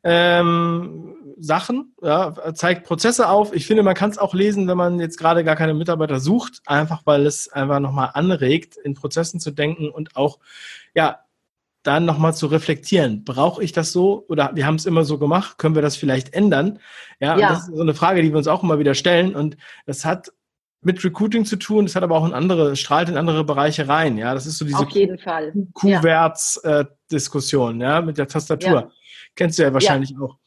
ähm, 0.03 1.15
Sachen, 1.39 1.95
ja, 2.01 2.53
zeigt 2.53 2.85
Prozesse 2.85 3.29
auf. 3.29 3.53
Ich 3.53 3.65
finde, 3.65 3.83
man 3.83 3.95
kann 3.95 4.09
es 4.09 4.17
auch 4.17 4.33
lesen, 4.33 4.67
wenn 4.67 4.77
man 4.77 4.99
jetzt 4.99 5.17
gerade 5.17 5.43
gar 5.43 5.55
keine 5.55 5.73
Mitarbeiter 5.73 6.19
sucht, 6.19 6.61
einfach 6.65 7.01
weil 7.05 7.25
es 7.25 7.49
einfach 7.49 7.79
nochmal 7.79 8.11
anregt, 8.13 8.77
in 8.77 8.93
Prozessen 8.93 9.39
zu 9.39 9.51
denken 9.51 9.89
und 9.89 10.15
auch 10.15 10.39
ja 10.93 11.19
dann 11.83 12.05
nochmal 12.05 12.35
zu 12.35 12.47
reflektieren. 12.47 13.23
Brauche 13.23 13.63
ich 13.63 13.71
das 13.71 13.91
so 13.91 14.25
oder 14.27 14.51
wir 14.53 14.65
haben 14.65 14.75
es 14.75 14.85
immer 14.85 15.03
so 15.03 15.17
gemacht? 15.17 15.57
Können 15.57 15.75
wir 15.75 15.81
das 15.81 15.95
vielleicht 15.95 16.33
ändern? 16.33 16.79
Ja, 17.19 17.37
ja. 17.37 17.49
das 17.49 17.67
ist 17.67 17.75
so 17.75 17.81
eine 17.81 17.93
Frage, 17.93 18.21
die 18.21 18.29
wir 18.29 18.37
uns 18.37 18.47
auch 18.47 18.63
immer 18.63 18.79
wieder 18.79 18.93
stellen. 18.93 19.35
Und 19.35 19.57
das 19.85 20.05
hat 20.05 20.31
mit 20.81 21.03
Recruiting 21.03 21.45
zu 21.45 21.57
tun, 21.57 21.85
das 21.85 21.95
hat 21.95 22.03
aber 22.03 22.17
auch 22.17 22.25
in 22.25 22.33
andere, 22.33 22.75
strahlt 22.75 23.09
in 23.09 23.17
andere 23.17 23.43
Bereiche 23.43 23.87
rein. 23.87 24.17
Ja, 24.17 24.33
das 24.33 24.47
ist 24.47 24.57
so 24.57 24.65
diese 24.65 24.79
Auf 24.79 24.89
jeden 24.89 25.19
Fall. 25.19 25.53
Q-Werts-Diskussion, 25.73 27.81
ja. 27.81 27.95
ja, 27.95 28.01
mit 28.01 28.17
der 28.17 28.27
Tastatur. 28.27 28.71
Ja. 28.71 28.89
Kennst 29.35 29.59
du 29.59 29.63
ja 29.63 29.73
wahrscheinlich 29.73 30.15
auch. 30.19 30.37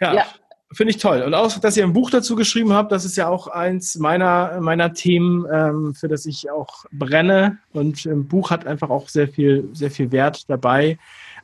Ja. 0.00 0.24
Finde 0.70 0.90
ich 0.90 0.98
toll. 0.98 1.22
Und 1.22 1.32
auch, 1.32 1.58
dass 1.58 1.78
ihr 1.78 1.84
ein 1.84 1.94
Buch 1.94 2.10
dazu 2.10 2.36
geschrieben 2.36 2.74
habt, 2.74 2.92
das 2.92 3.06
ist 3.06 3.16
ja 3.16 3.28
auch 3.28 3.46
eins 3.48 3.96
meiner, 3.96 4.60
meiner 4.60 4.92
Themen, 4.92 5.46
ähm, 5.50 5.94
für 5.94 6.08
das 6.08 6.26
ich 6.26 6.50
auch 6.50 6.84
brenne. 6.92 7.58
Und 7.72 8.04
ein 8.04 8.28
Buch 8.28 8.50
hat 8.50 8.66
einfach 8.66 8.90
auch 8.90 9.08
sehr 9.08 9.28
viel, 9.28 9.70
sehr 9.72 9.90
viel 9.90 10.12
Wert 10.12 10.44
dabei. 10.48 10.98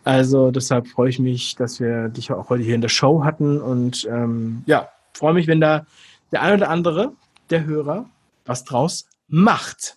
Also 0.04 0.50
deshalb 0.50 0.88
freue 0.88 1.08
ich 1.08 1.18
mich, 1.18 1.56
dass 1.56 1.80
wir 1.80 2.08
dich 2.08 2.30
auch 2.30 2.50
heute 2.50 2.62
hier 2.62 2.74
in 2.74 2.82
der 2.82 2.90
Show 2.90 3.24
hatten. 3.24 3.60
Und 3.62 4.06
ähm, 4.10 4.62
ja, 4.66 4.90
freue 5.14 5.32
mich, 5.32 5.46
wenn 5.46 5.60
da 5.60 5.86
der 6.30 6.42
ein 6.42 6.54
oder 6.54 6.68
andere, 6.68 7.12
der 7.48 7.64
Hörer, 7.64 8.04
was 8.44 8.64
draus 8.64 9.08
macht. 9.26 9.96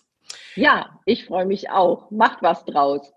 Ja, 0.54 0.98
ich 1.04 1.26
freue 1.26 1.44
mich 1.44 1.68
auch. 1.70 2.10
Macht 2.10 2.38
was 2.40 2.64
draus. 2.64 3.12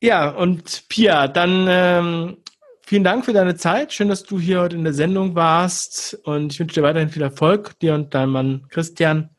Ja, 0.00 0.28
und 0.28 0.86
Pia, 0.90 1.28
dann 1.28 1.66
ähm, 1.66 2.36
Vielen 2.86 3.02
Dank 3.04 3.24
für 3.24 3.32
deine 3.32 3.56
Zeit. 3.56 3.94
Schön, 3.94 4.10
dass 4.10 4.24
du 4.24 4.38
hier 4.38 4.60
heute 4.60 4.76
in 4.76 4.84
der 4.84 4.92
Sendung 4.92 5.34
warst. 5.34 6.20
Und 6.24 6.52
ich 6.52 6.60
wünsche 6.60 6.74
dir 6.74 6.82
weiterhin 6.82 7.08
viel 7.08 7.22
Erfolg, 7.22 7.78
dir 7.78 7.94
und 7.94 8.12
deinem 8.12 8.32
Mann 8.32 8.66
Christian, 8.68 9.30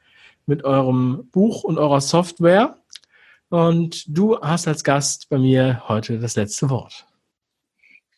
mit 0.48 0.64
eurem 0.64 1.30
Buch 1.32 1.64
und 1.64 1.78
eurer 1.78 2.02
Software. 2.02 2.76
Und 3.50 4.04
du 4.08 4.40
hast 4.42 4.68
als 4.68 4.84
Gast 4.84 5.30
bei 5.30 5.38
mir 5.38 5.88
heute 5.88 6.20
das 6.20 6.36
letzte 6.36 6.72
Wort. 6.72 7.06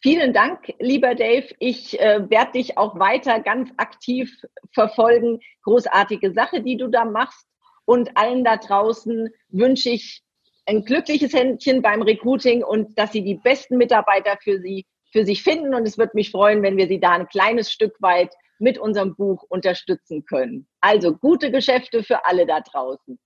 Vielen 0.02 0.32
Dank, 0.32 0.74
lieber 0.80 1.14
Dave. 1.14 1.48
Ich 1.60 2.00
äh, 2.00 2.30
werde 2.30 2.54
dich 2.54 2.78
auch 2.78 2.98
weiter 2.98 3.42
ganz 3.42 3.70
aktiv 3.76 4.32
verfolgen. 4.72 5.42
Großartige 5.64 6.32
Sache, 6.32 6.62
die 6.62 6.78
du 6.78 6.88
da 6.88 7.04
machst. 7.04 7.46
Und 7.84 8.16
allen 8.16 8.46
da 8.46 8.56
draußen 8.56 9.28
wünsche 9.50 9.90
ich 9.90 10.22
ein 10.66 10.86
glückliches 10.86 11.34
Händchen 11.34 11.82
beim 11.82 12.02
Recruiting 12.02 12.64
und 12.64 12.98
dass 12.98 13.12
sie 13.12 13.24
die 13.24 13.36
besten 13.36 13.76
Mitarbeiter 13.76 14.38
für 14.42 14.62
sie 14.62 14.86
für 15.12 15.26
sich 15.26 15.44
finden. 15.44 15.74
Und 15.74 15.88
es 15.88 15.98
würde 15.98 16.12
mich 16.14 16.32
freuen, 16.32 16.64
wenn 16.64 16.78
wir 16.78 16.88
Sie 16.88 17.00
da 17.00 17.12
ein 17.12 17.28
kleines 17.28 17.72
Stück 17.72 17.96
weit 18.00 18.34
mit 18.60 18.78
unserem 18.78 19.16
Buch 19.16 19.44
unterstützen 19.50 20.26
können. 20.26 20.68
Also 20.82 21.16
gute 21.16 21.52
Geschäfte 21.52 22.04
für 22.04 22.26
alle 22.26 22.46
da 22.46 22.62
draußen. 22.62 23.20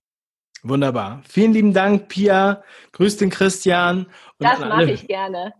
Wunderbar. 0.62 1.22
Vielen 1.28 1.52
lieben 1.52 1.72
Dank, 1.72 2.08
Pia. 2.08 2.62
Grüß 2.92 3.16
den 3.16 3.30
Christian. 3.30 4.06
das 4.38 4.60
mache 4.60 4.92
ich 4.92 5.08
gerne. 5.08 5.52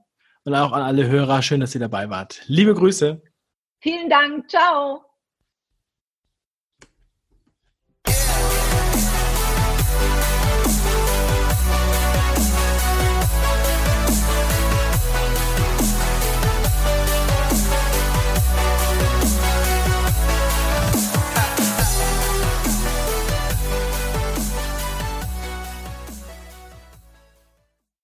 Und 0.45 0.55
auch 0.55 0.73
an 0.73 0.83
alle 0.83 1.09
Hörer. 1.09 1.43
Schön, 1.43 1.61
dass 1.61 1.75
ihr 1.75 1.81
dabei 1.81 2.11
wart. 2.11 2.43
Liebe 2.47 2.75
Grüße. 2.75 3.21
Vielen 3.81 4.09
Dank. 4.09 4.49
Ciao. 4.49 5.12